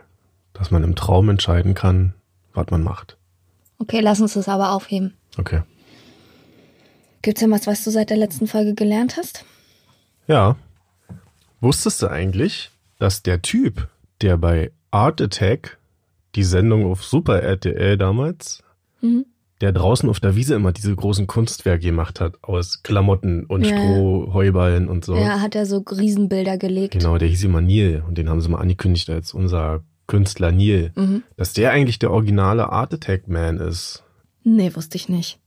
[0.52, 2.14] Dass man im Traum entscheiden kann,
[2.54, 3.16] was man macht.
[3.78, 5.14] Okay, lass uns das aber aufheben.
[5.36, 5.62] Okay.
[7.22, 9.44] Gibt's denn was, was du seit der letzten Folge gelernt hast?
[10.28, 10.56] Ja.
[11.60, 13.88] Wusstest du eigentlich, dass der Typ,
[14.20, 15.78] der bei Art Attack
[16.34, 18.62] die Sendung auf Super RTL damals,
[19.00, 19.26] Mhm.
[19.60, 23.70] der draußen auf der Wiese immer diese großen Kunstwerke gemacht hat aus Klamotten und Ja,
[23.76, 23.76] ja.
[23.78, 25.16] Strohheuballen und so.
[25.16, 26.92] Ja, hat er so Riesenbilder gelegt.
[26.94, 30.92] Genau, der hieß immer Neil und den haben sie mal angekündigt als unser Künstler Neil.
[30.94, 31.22] Mhm.
[31.36, 34.02] Dass der eigentlich der originale Art Attack Man ist.
[34.44, 35.38] Nee, wusste ich nicht.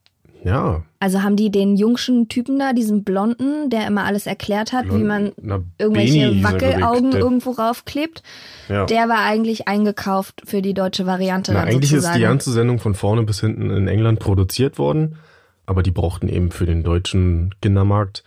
[0.44, 0.84] Ja.
[1.00, 5.04] Also haben die den jungschen Typen da, diesen Blonden, der immer alles erklärt hat, wie
[5.04, 7.16] man Na, irgendwelche er, Wackelaugen ich.
[7.18, 8.24] irgendwo raufklebt,
[8.70, 8.86] Ja.
[8.86, 11.54] der war eigentlich eingekauft für die deutsche Variante.
[11.54, 12.18] Na, eigentlich ist sozusagen.
[12.18, 15.18] die ganze Sendung von vorne bis hinten in England produziert worden,
[15.66, 18.24] aber die brauchten eben für den deutschen Kindermarkt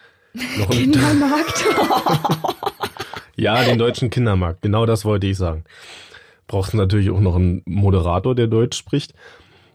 [0.58, 1.64] noch einen, Kindermarkt.
[3.36, 5.64] ja, den deutschen Kindermarkt, genau das wollte ich sagen.
[6.46, 9.14] Brauchten natürlich auch noch einen Moderator, der Deutsch spricht.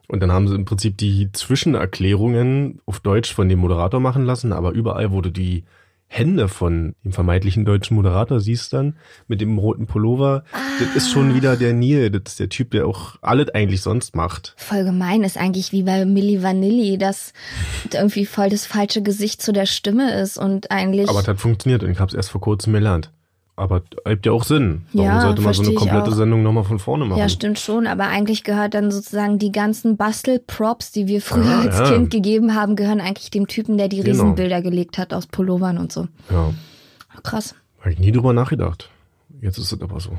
[0.07, 4.53] Und dann haben sie im Prinzip die Zwischenerklärungen auf Deutsch von dem Moderator machen lassen,
[4.53, 5.65] aber überall wurde die
[6.09, 8.95] Hände von dem vermeintlichen deutschen Moderator siehst dann
[9.27, 10.45] mit dem roten Pullover,
[10.79, 14.15] das ist schon wieder der Neil, das ist der Typ, der auch alles eigentlich sonst
[14.15, 14.53] macht.
[14.55, 17.33] Voll gemein ist eigentlich wie bei Milli Vanilli, dass
[17.91, 21.09] irgendwie voll das falsche Gesicht zu der Stimme ist und eigentlich.
[21.09, 23.11] Aber das hat funktioniert und ich habe es erst vor kurzem gelernt.
[23.57, 24.85] Aber ergibt ja auch Sinn.
[24.93, 26.11] Warum Ja, sollte man so eine komplette.
[26.13, 27.17] Sendung nochmal von vorne machen?
[27.19, 31.59] Ja, stimmt schon, aber eigentlich gehört dann sozusagen die ganzen Bastelprops, die wir früher Ja,
[31.61, 31.91] als ja.
[31.91, 34.09] Kind gegeben haben, gehören eigentlich dem Typen, der die Genau.
[34.11, 36.07] Riesenbilder gelegt hat aus Pullovern und so.
[36.29, 36.53] ja.
[37.23, 37.55] Krass.
[37.79, 38.91] Habe ich nie drüber nachgedacht.
[39.41, 40.11] Jetzt ist es aber so.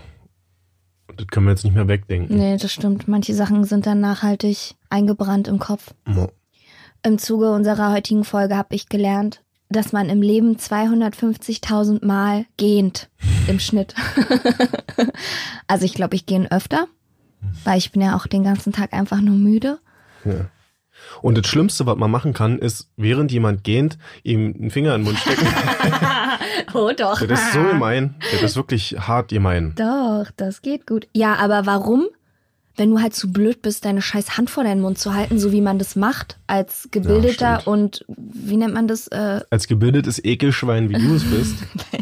[1.07, 2.37] Und das können wir jetzt nicht mehr wegdenken.
[2.37, 3.07] Nee, das stimmt.
[3.07, 5.95] Manche Sachen sind dann nachhaltig eingebrannt im Kopf.
[6.05, 6.33] Mo-
[7.05, 13.09] Im Zuge unserer heutigen Folge habe ich gelernt, dass man im Leben 250.000 Mal gähnt
[13.47, 13.95] im Schnitt.
[15.67, 16.87] also ich glaube, ich gehe öfter,
[17.65, 19.79] weil ich bin ja auch den ganzen Tag einfach nur müde.
[20.25, 20.47] Ja.
[21.23, 25.03] Und das Schlimmste, was man machen kann, ist, während jemand gähnt, ihm einen Finger in
[25.03, 25.47] den Mund stecken.
[26.75, 27.21] Oh doch.
[27.27, 28.15] Das ist so gemein.
[28.33, 29.75] Das ist wirklich hart gemein.
[29.77, 31.09] Doch, das geht gut.
[31.15, 32.09] Ja, aber warum?
[32.79, 35.51] Wenn du halt zu blöd bist, deine scheiß Hand vor deinen Mund zu halten, so
[35.53, 37.67] wie man das macht, als gebildeter stimmt.
[37.67, 41.57] und wie nennt man das, äh, Als gebildetes Ekelschwein, wie du es bist.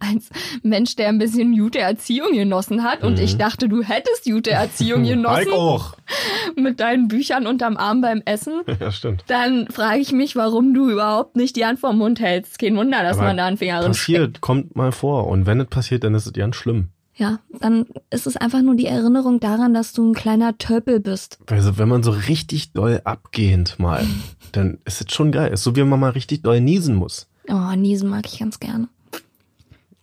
[0.00, 0.28] als
[0.62, 3.02] Mensch, der ein bisschen gute Erziehung genossen hat.
[3.02, 5.94] Und ich dachte, du hättest gute Erziehung genossen auch.
[6.56, 8.62] mit deinen Büchern unterm Arm beim Essen.
[8.78, 9.24] Ja, stimmt.
[9.28, 12.58] Dann frage ich mich, warum du überhaupt nicht die Hand vom Mund hältst.
[12.58, 14.18] Kein Wunder, dass Aber man da einen Finger drin steckt.
[14.18, 15.28] Passiert, kommt mal vor.
[15.28, 16.88] Und wenn es passiert, dann ist es ganz schlimm.
[17.18, 21.38] Ja, dann ist es einfach nur die Erinnerung daran, dass du ein kleiner Töpel bist.
[21.46, 24.06] Also wenn man so richtig doll abgehend mal,
[24.52, 25.52] dann ist es schon geil.
[25.52, 27.26] Ist so, wie wenn man mal richtig doll niesen muss.
[27.48, 28.88] Oh, Niesen mag ich ganz gerne.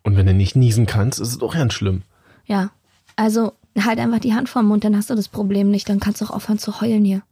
[0.01, 2.01] Und wenn du nicht niesen kannst, ist es auch ganz schlimm.
[2.45, 2.71] Ja,
[3.15, 5.89] also halt einfach die Hand vom Mund, dann hast du das Problem nicht.
[5.89, 7.21] Dann kannst du auch aufhören zu heulen hier.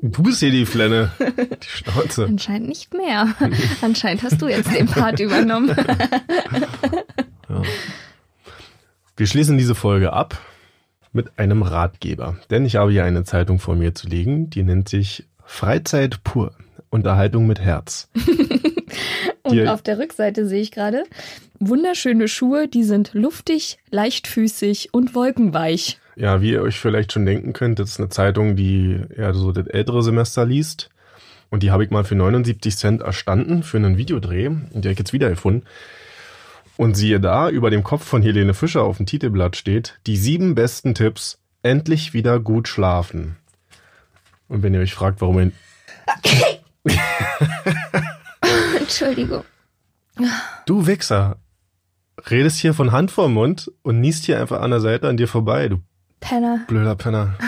[0.00, 1.10] Du bist hier die Flenne.
[1.18, 2.26] Die Schnauze.
[2.26, 3.34] Anscheinend nicht mehr.
[3.82, 5.74] Anscheinend hast du jetzt den Part übernommen.
[9.16, 10.38] Wir schließen diese Folge ab
[11.12, 12.36] mit einem Ratgeber.
[12.50, 16.52] Denn ich habe hier eine Zeitung vor mir zu liegen, die nennt sich Freizeit pur.
[16.90, 18.08] Unterhaltung mit Herz.
[19.42, 21.04] Und Die- auf der Rückseite sehe ich gerade
[21.60, 25.98] wunderschöne Schuhe, die sind luftig, leichtfüßig und wolkenweich.
[26.16, 29.52] Ja, wie ihr euch vielleicht schon denken könnt, das ist eine Zeitung, die ja so
[29.52, 30.88] das ältere Semester liest.
[31.50, 34.46] Und die habe ich mal für 79 Cent erstanden für einen Videodreh.
[34.48, 35.64] Und die habe ich jetzt wiedergefunden.
[36.78, 40.54] Und siehe da, über dem Kopf von Helene Fischer auf dem Titelblatt steht, die sieben
[40.54, 43.34] besten Tipps, endlich wieder gut schlafen.
[44.46, 45.52] Und wenn ihr euch fragt, warum ihr...
[48.78, 49.42] Entschuldigung.
[50.66, 51.38] Du Wichser,
[52.30, 55.26] redest hier von Hand vor Mund und niest hier einfach an der Seite an dir
[55.26, 55.80] vorbei, du
[56.20, 56.60] Penner.
[56.68, 57.34] blöder Penner.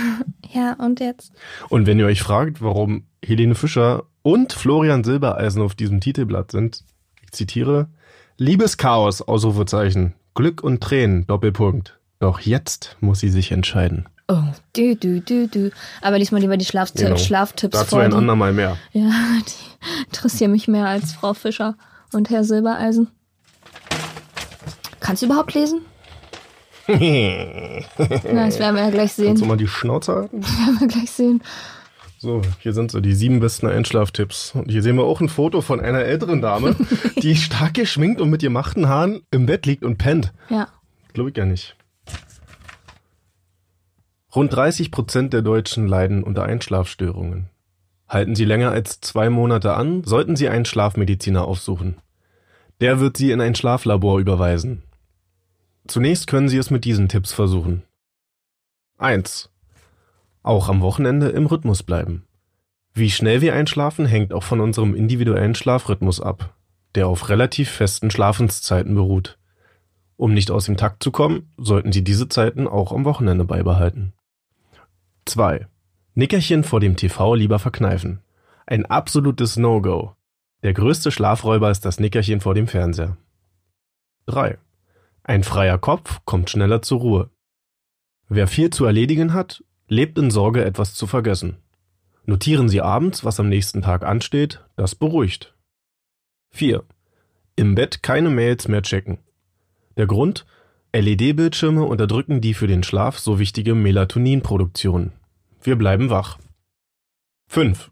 [0.53, 1.33] Ja, und jetzt?
[1.69, 6.83] Und wenn ihr euch fragt, warum Helene Fischer und Florian Silbereisen auf diesem Titelblatt sind,
[7.23, 7.89] ich zitiere,
[8.51, 11.99] Liebeschaos, Ausrufezeichen, Glück und Tränen, Doppelpunkt.
[12.21, 14.09] Doch jetzt muss sie sich entscheiden.
[14.29, 14.39] Oh,
[14.75, 15.71] du, du, du, du.
[16.01, 17.19] Aber diesmal lieber die Schlafti Genau.
[17.19, 18.01] Schlaftipps Dazu vor.
[18.01, 18.79] ein andermal mehr.
[18.93, 19.11] Ja,
[19.47, 21.77] die interessieren mich mehr als Frau Fischer
[22.15, 23.09] und Herr Silbereisen.
[25.01, 25.83] Kannst du überhaupt lesen?
[26.89, 29.27] Na, das werden wir ja gleich sehen.
[29.27, 30.41] Kannst du mal die Schnauze halten?
[30.47, 31.43] Das werden wir gleich sehen.
[32.23, 34.55] So, hier sind so die sieben besten Einschlaftipps.
[34.55, 36.77] Und hier sehen wir auch ein Foto von einer älteren Dame,
[37.23, 40.35] die stark geschminkt und mit gemachten Haaren im Bett liegt und pennt.
[40.51, 40.69] Ja.
[41.15, 41.77] Glaube ich ja nicht.
[44.37, 47.49] Rund 30 Prozent der Deutschen leiden unter Einschlafstörungen.
[48.07, 51.97] Halten sie länger als zwei Monate an, sollten sie einen Schlafmediziner aufsuchen.
[52.83, 54.83] Der wird sie in ein Schlaflabor überweisen.
[55.89, 57.83] Zunächst können Sie es mit diesen Tipps versuchen.
[58.99, 59.50] 1.
[60.43, 62.25] Auch am Wochenende im Rhythmus bleiben.
[62.95, 66.55] Wie schnell wir einschlafen, hängt auch von unserem individuellen Schlafrhythmus ab,
[66.95, 69.39] der auf relativ festen Schlafenszeiten beruht.
[70.17, 74.13] Um nicht aus dem Takt zu kommen, sollten Sie diese Zeiten auch am Wochenende beibehalten.
[75.27, 75.67] 2.
[76.15, 78.21] Nickerchen vor dem TV lieber verkneifen.
[78.67, 80.15] Ein absolutes No-Go.
[80.63, 83.17] Der größte Schlafräuber ist das Nickerchen vor dem Fernseher.
[84.27, 84.59] 3.
[85.23, 87.31] Ein freier Kopf kommt schneller zur Ruhe.
[88.29, 91.57] Wer viel zu erledigen hat, lebt in Sorge, etwas zu vergessen.
[92.25, 95.55] Notieren Sie abends, was am nächsten Tag ansteht, das beruhigt.
[96.51, 96.85] 4.
[97.57, 99.19] Im Bett keine Mails mehr checken.
[99.97, 100.47] Der Grund?
[100.93, 105.13] LED-Bildschirme unterdrücken die für den Schlaf so wichtige Melatoninproduktion.
[105.63, 106.39] Wir bleiben wach.
[107.49, 107.91] 5.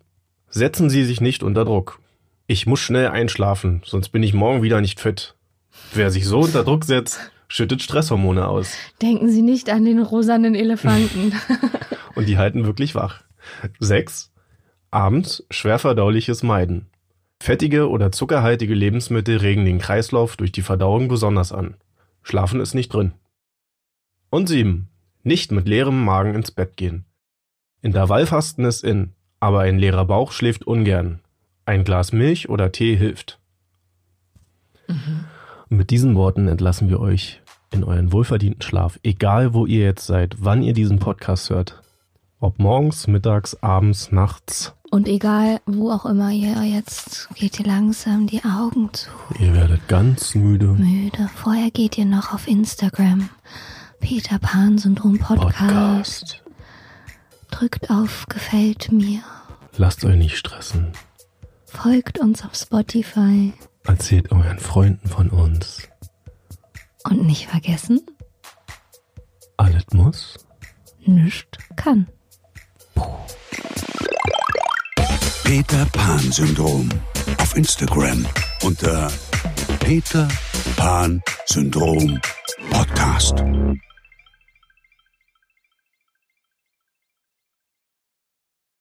[0.49, 2.01] Setzen Sie sich nicht unter Druck.
[2.47, 5.35] Ich muss schnell einschlafen, sonst bin ich morgen wieder nicht fit.
[5.93, 8.77] Wer sich so unter Druck setzt, schüttet Stresshormone aus.
[9.03, 11.33] Denken Sie nicht an den rosanen Elefanten.
[12.15, 13.23] Und die halten wirklich wach.
[13.81, 14.31] 6.
[14.91, 16.87] Abends schwerverdauliches meiden.
[17.41, 21.77] Fettige oder zuckerhaltige Lebensmittel regen den Kreislauf durch die Verdauung besonders an.
[22.23, 23.13] Schlafen ist nicht drin.
[24.31, 24.89] Und sieben.
[25.23, 27.05] Nicht mit leerem Magen ins Bett gehen.
[27.83, 31.21] Intervallfasten ist in, aber ein leerer Bauch schläft ungern.
[31.65, 33.39] Ein Glas Milch oder Tee hilft.
[34.89, 35.28] Und
[35.69, 37.41] mit diesen Worten entlassen wir euch
[37.73, 41.83] in euren wohlverdienten Schlaf, egal wo ihr jetzt seid, wann ihr diesen Podcast hört.
[42.41, 44.75] Ob morgens, mittags, abends, nachts.
[44.91, 49.11] Und egal, wo auch immer ihr jetzt, geht ihr langsam die Augen zu.
[49.39, 50.69] Ihr werdet ganz müde.
[50.69, 51.29] Müde.
[51.35, 53.29] Vorher geht ihr noch auf Instagram.
[54.01, 55.59] Peter Pan Syndrom Podcast.
[55.59, 56.43] Podcast.
[57.51, 59.21] Drückt auf Gefällt mir.
[59.77, 60.93] Lasst euch nicht stressen.
[61.67, 63.53] Folgt uns auf Spotify.
[63.89, 65.89] Erzählt euren Freunden von uns.
[67.05, 68.01] Und nicht vergessen,
[69.57, 70.37] Alles muss.
[71.05, 72.07] nichts kann.
[75.45, 76.89] Peter Pan Syndrom.
[77.39, 78.27] Auf Instagram
[78.63, 79.11] unter
[79.81, 80.29] Peter
[80.77, 82.21] Pan Syndrom
[82.71, 83.43] Podcast.